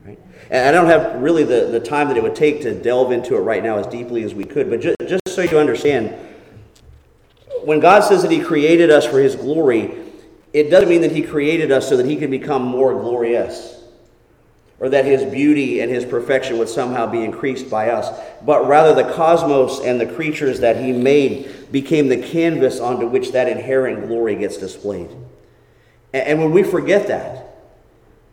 Right? 0.05 0.17
And 0.49 0.69
I 0.69 0.71
don't 0.71 0.87
have 0.87 1.21
really 1.21 1.43
the, 1.43 1.67
the 1.69 1.81
time 1.81 2.07
that 2.07 2.15
it 2.15 2.23
would 2.23 2.35
take 2.35 2.61
to 2.61 2.73
delve 2.73 3.11
into 3.11 3.35
it 3.35 3.39
right 3.39 3.61
now 3.61 3.77
as 3.77 3.87
deeply 3.87 4.23
as 4.23 4.33
we 4.33 4.45
could, 4.45 4.69
but 4.69 4.79
just, 4.79 4.95
just 5.05 5.21
so 5.27 5.41
you 5.41 5.59
understand, 5.59 6.15
when 7.65 7.81
God 7.81 8.01
says 8.05 8.21
that 8.21 8.31
He 8.31 8.39
created 8.39 8.89
us 8.89 9.05
for 9.05 9.19
His 9.19 9.35
glory, 9.35 9.93
it 10.53 10.69
doesn't 10.69 10.87
mean 10.87 11.01
that 11.01 11.11
He 11.11 11.21
created 11.21 11.71
us 11.71 11.89
so 11.89 11.97
that 11.97 12.05
He 12.05 12.15
can 12.15 12.31
become 12.31 12.63
more 12.63 12.93
glorious 12.93 13.84
or 14.85 14.89
that 14.89 15.03
his 15.03 15.23
beauty 15.23 15.79
and 15.79 15.91
his 15.91 16.05
perfection 16.05 16.59
would 16.59 16.69
somehow 16.69 17.07
be 17.07 17.23
increased 17.23 17.71
by 17.71 17.89
us, 17.89 18.07
but 18.43 18.67
rather 18.67 18.93
the 18.93 19.11
cosmos 19.15 19.79
and 19.79 19.99
the 19.99 20.05
creatures 20.05 20.59
that 20.59 20.77
he 20.77 20.91
made 20.91 21.71
became 21.71 22.07
the 22.07 22.21
canvas 22.21 22.79
onto 22.79 23.07
which 23.07 23.31
that 23.31 23.49
inherent 23.49 24.05
glory 24.05 24.35
gets 24.35 24.57
displayed. 24.57 25.09
And 26.13 26.37
when 26.37 26.51
we 26.51 26.61
forget 26.61 27.07
that, 27.07 27.57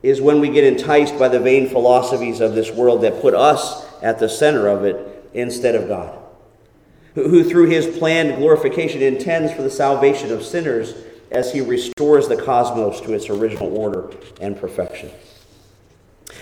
is 0.03 0.21
when 0.21 0.41
we 0.41 0.51
get 0.51 0.63
enticed 0.63 1.19
by 1.19 1.29
the 1.29 1.41
vain 1.41 1.71
philosophies 1.71 2.41
of 2.41 2.55
this 2.55 2.71
world 2.71 3.01
that 3.01 3.23
put 3.23 3.33
us 3.33 3.87
at 4.03 4.19
the 4.19 4.29
center 4.29 4.69
of 4.69 4.85
it 4.85 5.31
instead 5.33 5.75
of 5.75 5.89
God, 5.89 6.19
who 7.15 7.49
through 7.49 7.71
his 7.71 7.97
planned 7.97 8.37
glorification 8.37 9.01
intends 9.01 9.55
for 9.55 9.63
the 9.63 9.71
salvation 9.71 10.31
of 10.31 10.43
sinners 10.43 10.93
as 11.31 11.51
he 11.51 11.63
restores 11.63 12.29
the 12.29 12.37
cosmos 12.37 13.01
to 13.01 13.15
its 13.15 13.31
original 13.31 13.75
order 13.75 14.11
and 14.39 14.61
perfection. 14.61 15.11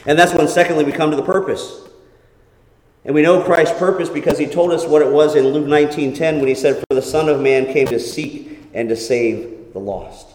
And 0.06 0.18
that's 0.18 0.32
when, 0.34 0.48
secondly, 0.48 0.84
we 0.84 0.92
come 0.92 1.10
to 1.10 1.16
the 1.16 1.22
purpose. 1.22 1.88
And 3.04 3.14
we 3.14 3.22
know 3.22 3.42
Christ's 3.42 3.78
purpose 3.78 4.08
because 4.08 4.38
he 4.38 4.46
told 4.46 4.72
us 4.72 4.86
what 4.86 5.02
it 5.02 5.10
was 5.10 5.34
in 5.34 5.48
Luke 5.48 5.66
19:10 5.66 6.38
when 6.38 6.48
he 6.48 6.54
said, 6.54 6.76
For 6.76 6.94
the 6.94 7.02
Son 7.02 7.28
of 7.28 7.40
Man 7.40 7.72
came 7.72 7.86
to 7.88 7.98
seek 7.98 8.58
and 8.74 8.88
to 8.88 8.96
save 8.96 9.72
the 9.72 9.78
lost. 9.78 10.26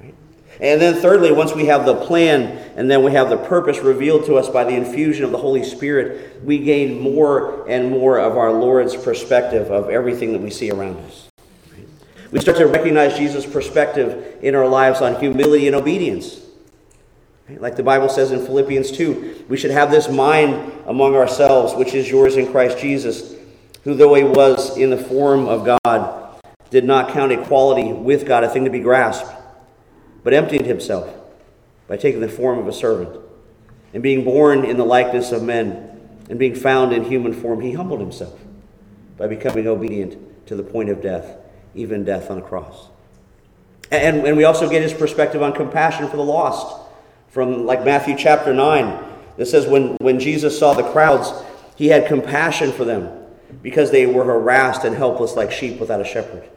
Right? 0.00 0.14
And 0.60 0.80
then 0.80 0.96
thirdly, 0.96 1.30
once 1.30 1.54
we 1.54 1.66
have 1.66 1.86
the 1.86 1.94
plan 1.94 2.58
and 2.76 2.90
then 2.90 3.04
we 3.04 3.12
have 3.12 3.30
the 3.30 3.36
purpose 3.36 3.78
revealed 3.78 4.26
to 4.26 4.34
us 4.34 4.48
by 4.48 4.64
the 4.64 4.74
infusion 4.74 5.24
of 5.24 5.30
the 5.30 5.38
Holy 5.38 5.62
Spirit, 5.62 6.44
we 6.44 6.58
gain 6.58 7.00
more 7.00 7.68
and 7.68 7.90
more 7.90 8.18
of 8.18 8.36
our 8.36 8.52
Lord's 8.52 8.96
perspective 8.96 9.70
of 9.70 9.88
everything 9.88 10.32
that 10.32 10.40
we 10.40 10.50
see 10.50 10.72
around 10.72 10.96
us. 11.06 11.28
Right? 11.72 11.86
We 12.32 12.40
start 12.40 12.56
to 12.58 12.66
recognize 12.66 13.16
Jesus' 13.16 13.46
perspective 13.46 14.38
in 14.42 14.56
our 14.56 14.66
lives 14.66 15.00
on 15.00 15.20
humility 15.20 15.68
and 15.68 15.76
obedience. 15.76 16.43
Like 17.48 17.76
the 17.76 17.82
Bible 17.82 18.08
says 18.08 18.32
in 18.32 18.44
Philippians 18.44 18.90
2, 18.92 19.46
we 19.48 19.56
should 19.58 19.70
have 19.70 19.90
this 19.90 20.08
mind 20.08 20.72
among 20.86 21.14
ourselves, 21.14 21.74
which 21.74 21.92
is 21.92 22.10
yours 22.10 22.36
in 22.36 22.50
Christ 22.50 22.78
Jesus, 22.78 23.34
who, 23.82 23.94
though 23.94 24.14
he 24.14 24.24
was 24.24 24.78
in 24.78 24.88
the 24.88 24.96
form 24.96 25.46
of 25.46 25.64
God, 25.64 26.40
did 26.70 26.84
not 26.84 27.10
count 27.10 27.32
equality 27.32 27.92
with 27.92 28.26
God 28.26 28.44
a 28.44 28.48
thing 28.48 28.64
to 28.64 28.70
be 28.70 28.80
grasped, 28.80 29.30
but 30.22 30.32
emptied 30.32 30.64
himself 30.64 31.14
by 31.86 31.98
taking 31.98 32.22
the 32.22 32.28
form 32.28 32.58
of 32.58 32.66
a 32.66 32.72
servant. 32.72 33.20
And 33.92 34.02
being 34.02 34.24
born 34.24 34.64
in 34.64 34.78
the 34.78 34.84
likeness 34.84 35.30
of 35.30 35.42
men, 35.42 35.90
and 36.30 36.38
being 36.38 36.54
found 36.54 36.94
in 36.94 37.04
human 37.04 37.34
form, 37.34 37.60
he 37.60 37.74
humbled 37.74 38.00
himself 38.00 38.40
by 39.18 39.26
becoming 39.26 39.66
obedient 39.66 40.46
to 40.46 40.56
the 40.56 40.62
point 40.62 40.88
of 40.88 41.02
death, 41.02 41.36
even 41.74 42.04
death 42.04 42.30
on 42.30 42.38
a 42.38 42.42
cross. 42.42 42.88
And, 43.90 44.26
and 44.26 44.36
we 44.36 44.44
also 44.44 44.68
get 44.68 44.80
his 44.80 44.94
perspective 44.94 45.42
on 45.42 45.52
compassion 45.52 46.08
for 46.08 46.16
the 46.16 46.24
lost 46.24 46.83
from 47.34 47.66
like 47.66 47.84
Matthew 47.84 48.16
chapter 48.16 48.54
9. 48.54 49.04
It 49.38 49.46
says, 49.46 49.66
when, 49.66 49.96
when 49.96 50.20
Jesus 50.20 50.56
saw 50.56 50.72
the 50.72 50.84
crowds, 50.84 51.32
he 51.74 51.88
had 51.88 52.06
compassion 52.06 52.70
for 52.70 52.84
them 52.84 53.10
because 53.60 53.90
they 53.90 54.06
were 54.06 54.22
harassed 54.22 54.84
and 54.84 54.94
helpless 54.94 55.34
like 55.34 55.50
sheep 55.50 55.80
without 55.80 56.00
a 56.00 56.04
shepherd. 56.04 56.48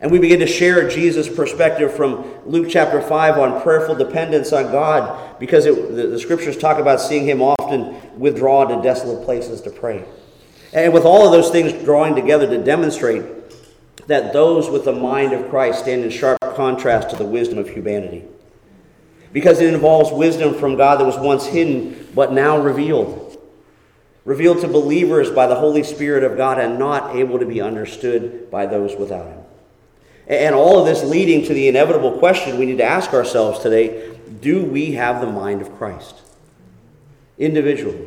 And 0.00 0.10
we 0.10 0.18
begin 0.18 0.40
to 0.40 0.46
share 0.46 0.88
Jesus' 0.88 1.28
perspective 1.28 1.92
from 1.92 2.24
Luke 2.46 2.68
chapter 2.70 3.02
5 3.02 3.38
on 3.38 3.60
prayerful 3.60 3.94
dependence 3.94 4.54
on 4.54 4.72
God 4.72 5.38
because 5.38 5.66
it, 5.66 5.74
the, 5.94 6.06
the 6.06 6.18
scriptures 6.18 6.56
talk 6.56 6.78
about 6.78 6.98
seeing 6.98 7.26
him 7.26 7.42
often 7.42 8.18
withdraw 8.18 8.64
to 8.64 8.82
desolate 8.82 9.26
places 9.26 9.60
to 9.62 9.70
pray. 9.70 10.02
And 10.72 10.94
with 10.94 11.04
all 11.04 11.26
of 11.26 11.32
those 11.32 11.50
things 11.50 11.74
drawing 11.84 12.14
together 12.14 12.46
to 12.46 12.64
demonstrate 12.64 13.22
that 14.06 14.32
those 14.32 14.70
with 14.70 14.86
the 14.86 14.92
mind 14.92 15.34
of 15.34 15.50
Christ 15.50 15.80
stand 15.80 16.04
in 16.04 16.10
sharp 16.10 16.38
contrast 16.54 17.10
to 17.10 17.16
the 17.16 17.26
wisdom 17.26 17.58
of 17.58 17.68
humanity. 17.68 18.24
Because 19.34 19.60
it 19.60 19.74
involves 19.74 20.12
wisdom 20.12 20.54
from 20.54 20.76
God 20.76 21.00
that 21.00 21.04
was 21.04 21.18
once 21.18 21.44
hidden 21.44 22.08
but 22.14 22.32
now 22.32 22.56
revealed. 22.62 23.36
Revealed 24.24 24.60
to 24.60 24.68
believers 24.68 25.28
by 25.28 25.48
the 25.48 25.56
Holy 25.56 25.82
Spirit 25.82 26.22
of 26.22 26.36
God 26.36 26.60
and 26.60 26.78
not 26.78 27.16
able 27.16 27.40
to 27.40 27.44
be 27.44 27.60
understood 27.60 28.48
by 28.48 28.66
those 28.66 28.94
without 28.94 29.26
Him. 29.26 29.40
And 30.28 30.54
all 30.54 30.78
of 30.78 30.86
this 30.86 31.02
leading 31.02 31.44
to 31.46 31.52
the 31.52 31.66
inevitable 31.66 32.16
question 32.18 32.58
we 32.58 32.64
need 32.64 32.78
to 32.78 32.84
ask 32.84 33.12
ourselves 33.12 33.58
today 33.58 34.16
do 34.40 34.64
we 34.64 34.92
have 34.92 35.20
the 35.20 35.26
mind 35.26 35.62
of 35.62 35.76
Christ? 35.78 36.14
Individually. 37.36 38.06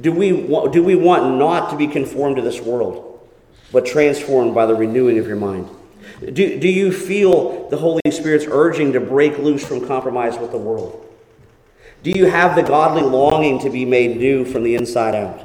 Do 0.00 0.12
we, 0.12 0.30
do 0.72 0.82
we 0.82 0.96
want 0.96 1.36
not 1.38 1.70
to 1.70 1.76
be 1.76 1.86
conformed 1.86 2.36
to 2.36 2.42
this 2.42 2.60
world, 2.60 3.26
but 3.70 3.86
transformed 3.86 4.54
by 4.54 4.66
the 4.66 4.74
renewing 4.74 5.18
of 5.18 5.26
your 5.26 5.36
mind? 5.36 5.68
Do, 6.20 6.58
do 6.58 6.68
you 6.68 6.92
feel 6.92 7.68
the 7.68 7.76
Holy 7.76 8.00
Spirit's 8.10 8.46
urging 8.48 8.92
to 8.92 9.00
break 9.00 9.38
loose 9.38 9.64
from 9.64 9.86
compromise 9.86 10.36
with 10.36 10.50
the 10.50 10.58
world? 10.58 11.04
Do 12.02 12.10
you 12.10 12.26
have 12.26 12.56
the 12.56 12.62
godly 12.62 13.02
longing 13.02 13.60
to 13.60 13.70
be 13.70 13.84
made 13.84 14.16
new 14.16 14.44
from 14.44 14.62
the 14.62 14.74
inside 14.74 15.14
out? 15.14 15.44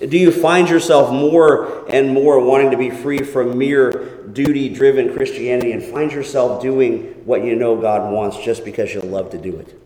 Do 0.00 0.16
you 0.16 0.32
find 0.32 0.68
yourself 0.68 1.12
more 1.12 1.84
and 1.90 2.14
more 2.14 2.42
wanting 2.42 2.70
to 2.70 2.76
be 2.78 2.88
free 2.90 3.18
from 3.18 3.58
mere 3.58 4.24
duty 4.32 4.70
driven 4.70 5.14
Christianity 5.14 5.72
and 5.72 5.82
find 5.82 6.10
yourself 6.10 6.62
doing 6.62 7.02
what 7.26 7.44
you 7.44 7.54
know 7.54 7.78
God 7.78 8.10
wants 8.10 8.38
just 8.38 8.64
because 8.64 8.94
you 8.94 9.00
love 9.02 9.30
to 9.30 9.38
do 9.38 9.56
it? 9.56 9.78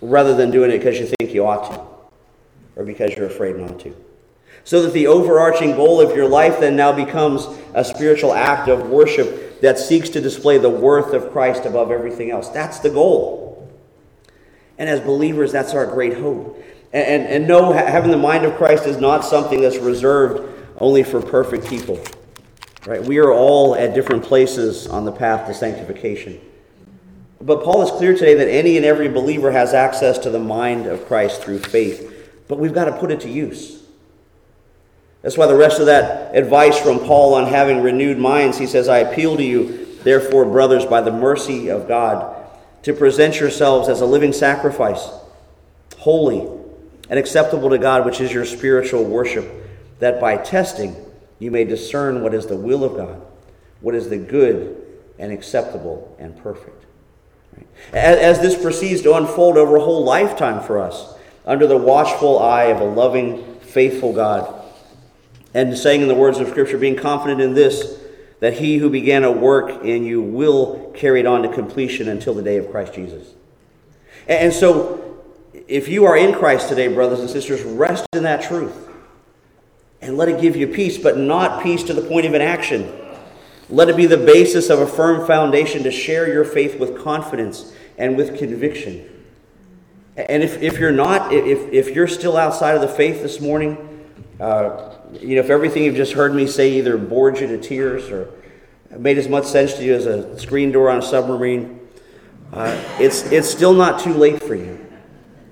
Rather 0.00 0.34
than 0.34 0.50
doing 0.50 0.72
it 0.72 0.78
because 0.78 0.98
you 0.98 1.06
think 1.06 1.32
you 1.32 1.46
ought 1.46 1.70
to 1.72 1.80
or 2.74 2.84
because 2.84 3.14
you're 3.14 3.26
afraid 3.26 3.56
not 3.56 3.78
to. 3.80 3.94
So 4.64 4.82
that 4.82 4.92
the 4.92 5.06
overarching 5.06 5.76
goal 5.76 6.00
of 6.00 6.16
your 6.16 6.26
life 6.26 6.60
then 6.60 6.74
now 6.74 6.92
becomes 6.92 7.46
a 7.74 7.84
spiritual 7.84 8.32
act 8.32 8.68
of 8.68 8.88
worship 8.88 9.60
that 9.60 9.78
seeks 9.78 10.08
to 10.10 10.20
display 10.20 10.58
the 10.58 10.70
worth 10.70 11.12
of 11.12 11.30
Christ 11.32 11.66
above 11.66 11.90
everything 11.90 12.30
else. 12.30 12.48
That's 12.48 12.78
the 12.78 12.90
goal. 12.90 13.70
And 14.78 14.88
as 14.88 15.00
believers, 15.00 15.52
that's 15.52 15.74
our 15.74 15.86
great 15.86 16.14
hope. 16.14 16.62
And, 16.92 17.06
and, 17.06 17.26
and 17.26 17.48
no, 17.48 17.72
having 17.72 18.10
the 18.10 18.16
mind 18.16 18.44
of 18.44 18.56
Christ 18.56 18.86
is 18.86 18.96
not 18.96 19.24
something 19.24 19.60
that's 19.60 19.76
reserved 19.76 20.50
only 20.78 21.02
for 21.02 21.20
perfect 21.20 21.66
people. 21.66 22.02
Right? 22.86 23.02
We 23.02 23.18
are 23.18 23.32
all 23.32 23.74
at 23.74 23.94
different 23.94 24.24
places 24.24 24.86
on 24.86 25.04
the 25.04 25.12
path 25.12 25.46
to 25.46 25.54
sanctification. 25.54 26.40
But 27.40 27.62
Paul 27.62 27.82
is 27.82 27.90
clear 27.90 28.14
today 28.14 28.34
that 28.34 28.48
any 28.48 28.76
and 28.76 28.86
every 28.86 29.08
believer 29.08 29.50
has 29.50 29.74
access 29.74 30.18
to 30.18 30.30
the 30.30 30.38
mind 30.38 30.86
of 30.86 31.06
Christ 31.06 31.42
through 31.42 31.58
faith 31.60 32.12
but 32.48 32.58
we've 32.58 32.74
got 32.74 32.86
to 32.86 32.92
put 32.92 33.10
it 33.10 33.20
to 33.22 33.30
use. 33.30 33.82
That's 35.24 35.38
why 35.38 35.46
the 35.46 35.56
rest 35.56 35.80
of 35.80 35.86
that 35.86 36.36
advice 36.36 36.78
from 36.78 36.98
Paul 36.98 37.32
on 37.32 37.46
having 37.46 37.80
renewed 37.80 38.18
minds, 38.18 38.58
he 38.58 38.66
says, 38.66 38.90
I 38.90 38.98
appeal 38.98 39.38
to 39.38 39.42
you, 39.42 39.86
therefore, 40.02 40.44
brothers, 40.44 40.84
by 40.84 41.00
the 41.00 41.10
mercy 41.10 41.70
of 41.70 41.88
God, 41.88 42.46
to 42.82 42.92
present 42.92 43.40
yourselves 43.40 43.88
as 43.88 44.02
a 44.02 44.06
living 44.06 44.34
sacrifice, 44.34 45.08
holy 45.96 46.46
and 47.08 47.18
acceptable 47.18 47.70
to 47.70 47.78
God, 47.78 48.04
which 48.04 48.20
is 48.20 48.34
your 48.34 48.44
spiritual 48.44 49.02
worship, 49.02 49.50
that 49.98 50.20
by 50.20 50.36
testing 50.36 50.94
you 51.38 51.50
may 51.50 51.64
discern 51.64 52.20
what 52.20 52.34
is 52.34 52.46
the 52.46 52.56
will 52.56 52.84
of 52.84 52.94
God, 52.94 53.22
what 53.80 53.94
is 53.94 54.10
the 54.10 54.18
good 54.18 54.76
and 55.18 55.32
acceptable 55.32 56.14
and 56.18 56.36
perfect. 56.42 56.84
As, 57.94 58.40
this 58.40 58.60
proceeds 58.60 59.00
to 59.02 59.14
unfold 59.14 59.56
over 59.56 59.76
a 59.76 59.80
whole 59.80 60.04
lifetime 60.04 60.62
for 60.62 60.78
us, 60.78 61.14
under 61.46 61.66
the 61.66 61.78
watchful 61.78 62.38
eye 62.38 62.64
of 62.64 62.82
a 62.82 62.84
loving, 62.84 63.58
faithful 63.60 64.12
God. 64.12 64.60
And 65.54 65.78
saying 65.78 66.02
in 66.02 66.08
the 66.08 66.14
words 66.14 66.38
of 66.38 66.48
Scripture, 66.48 66.76
being 66.76 66.96
confident 66.96 67.40
in 67.40 67.54
this, 67.54 68.00
that 68.40 68.54
he 68.54 68.78
who 68.78 68.90
began 68.90 69.24
a 69.24 69.32
work 69.32 69.84
in 69.84 70.04
you 70.04 70.20
will 70.20 70.90
carry 70.94 71.20
it 71.20 71.26
on 71.26 71.42
to 71.42 71.48
completion 71.48 72.08
until 72.08 72.34
the 72.34 72.42
day 72.42 72.58
of 72.58 72.70
Christ 72.70 72.92
Jesus. 72.92 73.32
And 74.26 74.52
so, 74.52 75.22
if 75.68 75.88
you 75.88 76.04
are 76.04 76.16
in 76.16 76.34
Christ 76.34 76.68
today, 76.68 76.88
brothers 76.88 77.20
and 77.20 77.30
sisters, 77.30 77.62
rest 77.62 78.04
in 78.12 78.24
that 78.24 78.42
truth 78.42 78.88
and 80.02 80.18
let 80.18 80.28
it 80.28 80.40
give 80.40 80.56
you 80.56 80.66
peace, 80.66 80.98
but 80.98 81.16
not 81.16 81.62
peace 81.62 81.82
to 81.84 81.94
the 81.94 82.02
point 82.02 82.26
of 82.26 82.34
inaction. 82.34 82.92
Let 83.70 83.88
it 83.88 83.96
be 83.96 84.04
the 84.04 84.18
basis 84.18 84.68
of 84.68 84.78
a 84.80 84.86
firm 84.86 85.26
foundation 85.26 85.82
to 85.84 85.90
share 85.90 86.30
your 86.30 86.44
faith 86.44 86.78
with 86.78 87.02
confidence 87.02 87.72
and 87.96 88.16
with 88.16 88.38
conviction. 88.38 89.08
And 90.16 90.42
if, 90.42 90.60
if 90.62 90.78
you're 90.78 90.92
not, 90.92 91.32
if, 91.32 91.72
if 91.72 91.94
you're 91.94 92.06
still 92.06 92.36
outside 92.36 92.74
of 92.74 92.82
the 92.82 92.88
faith 92.88 93.22
this 93.22 93.40
morning, 93.40 93.93
uh, 94.40 94.94
you 95.12 95.36
know, 95.36 95.40
if 95.40 95.50
everything 95.50 95.84
you've 95.84 95.96
just 95.96 96.12
heard 96.12 96.34
me 96.34 96.46
say 96.46 96.78
either 96.78 96.98
bored 96.98 97.38
you 97.38 97.46
to 97.46 97.58
tears 97.58 98.10
or 98.10 98.30
made 98.98 99.18
as 99.18 99.28
much 99.28 99.44
sense 99.44 99.74
to 99.74 99.84
you 99.84 99.94
as 99.94 100.06
a 100.06 100.38
screen 100.38 100.72
door 100.72 100.90
on 100.90 100.98
a 100.98 101.02
submarine, 101.02 101.80
uh, 102.52 102.80
it's, 102.98 103.22
it's 103.30 103.48
still 103.48 103.74
not 103.74 104.00
too 104.00 104.12
late 104.12 104.42
for 104.42 104.54
you. 104.54 104.80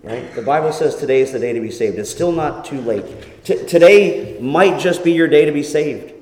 Right? 0.02 0.34
The 0.34 0.42
Bible 0.42 0.72
says 0.72 0.96
today 0.96 1.20
is 1.20 1.32
the 1.32 1.38
day 1.38 1.52
to 1.52 1.60
be 1.60 1.70
saved. 1.70 1.98
It's 1.98 2.10
still 2.10 2.32
not 2.32 2.64
too 2.64 2.80
late. 2.80 3.44
T- 3.44 3.64
today 3.66 4.38
might 4.40 4.80
just 4.80 5.04
be 5.04 5.12
your 5.12 5.28
day 5.28 5.44
to 5.44 5.52
be 5.52 5.62
saved. 5.62 6.12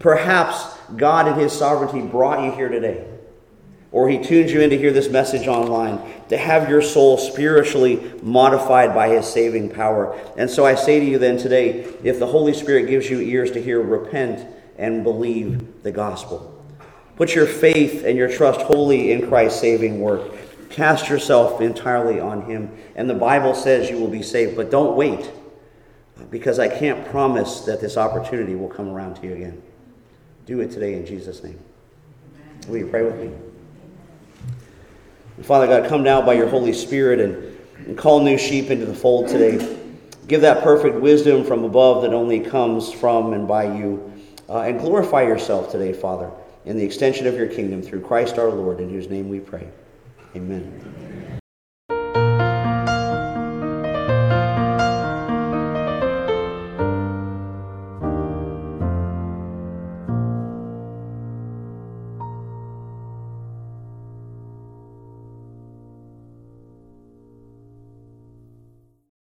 Perhaps 0.00 0.76
God 0.96 1.28
in 1.28 1.34
His 1.34 1.52
sovereignty 1.52 2.02
brought 2.02 2.44
you 2.44 2.52
here 2.52 2.68
today 2.68 3.15
or 3.96 4.10
he 4.10 4.18
tunes 4.18 4.52
you 4.52 4.60
in 4.60 4.68
to 4.68 4.76
hear 4.76 4.92
this 4.92 5.08
message 5.08 5.48
online, 5.48 5.98
to 6.28 6.36
have 6.36 6.68
your 6.68 6.82
soul 6.82 7.16
spiritually 7.16 8.12
modified 8.20 8.94
by 8.94 9.08
his 9.08 9.26
saving 9.26 9.70
power. 9.70 10.14
And 10.36 10.50
so 10.50 10.66
I 10.66 10.74
say 10.74 11.00
to 11.00 11.06
you 11.06 11.16
then 11.16 11.38
today, 11.38 11.86
if 12.04 12.18
the 12.18 12.26
Holy 12.26 12.52
Spirit 12.52 12.88
gives 12.88 13.08
you 13.08 13.20
ears 13.20 13.52
to 13.52 13.62
hear, 13.62 13.80
repent 13.80 14.46
and 14.76 15.02
believe 15.02 15.82
the 15.82 15.90
gospel. 15.90 16.62
Put 17.16 17.34
your 17.34 17.46
faith 17.46 18.04
and 18.04 18.18
your 18.18 18.30
trust 18.30 18.60
wholly 18.60 19.12
in 19.12 19.28
Christ's 19.28 19.62
saving 19.62 19.98
work. 20.02 20.30
Cast 20.68 21.08
yourself 21.08 21.62
entirely 21.62 22.20
on 22.20 22.42
him. 22.42 22.76
And 22.96 23.08
the 23.08 23.14
Bible 23.14 23.54
says 23.54 23.88
you 23.88 23.96
will 23.96 24.08
be 24.08 24.22
saved. 24.22 24.56
But 24.56 24.70
don't 24.70 24.94
wait, 24.94 25.30
because 26.30 26.58
I 26.58 26.68
can't 26.68 27.08
promise 27.08 27.60
that 27.62 27.80
this 27.80 27.96
opportunity 27.96 28.56
will 28.56 28.68
come 28.68 28.90
around 28.90 29.14
to 29.14 29.26
you 29.26 29.32
again. 29.32 29.62
Do 30.44 30.60
it 30.60 30.70
today 30.70 30.92
in 30.92 31.06
Jesus' 31.06 31.42
name. 31.42 31.58
Will 32.68 32.76
you 32.76 32.88
pray 32.88 33.02
with 33.02 33.16
me? 33.18 33.30
Father 35.42 35.66
God, 35.66 35.88
come 35.88 36.02
now 36.02 36.22
by 36.22 36.34
your 36.34 36.48
Holy 36.48 36.72
Spirit 36.72 37.20
and, 37.20 37.58
and 37.86 37.98
call 37.98 38.20
new 38.20 38.38
sheep 38.38 38.70
into 38.70 38.86
the 38.86 38.94
fold 38.94 39.28
today. 39.28 39.78
Give 40.28 40.40
that 40.40 40.64
perfect 40.64 40.96
wisdom 40.96 41.44
from 41.44 41.64
above 41.64 42.02
that 42.02 42.12
only 42.12 42.40
comes 42.40 42.92
from 42.92 43.32
and 43.32 43.46
by 43.46 43.76
you. 43.76 44.12
Uh, 44.48 44.60
and 44.60 44.78
glorify 44.78 45.22
yourself 45.22 45.70
today, 45.70 45.92
Father, 45.92 46.30
in 46.64 46.76
the 46.76 46.84
extension 46.84 47.26
of 47.26 47.34
your 47.34 47.48
kingdom 47.48 47.82
through 47.82 48.00
Christ 48.00 48.38
our 48.38 48.48
Lord, 48.48 48.80
in 48.80 48.88
whose 48.88 49.10
name 49.10 49.28
we 49.28 49.40
pray. 49.40 49.68
Amen. 50.34 51.05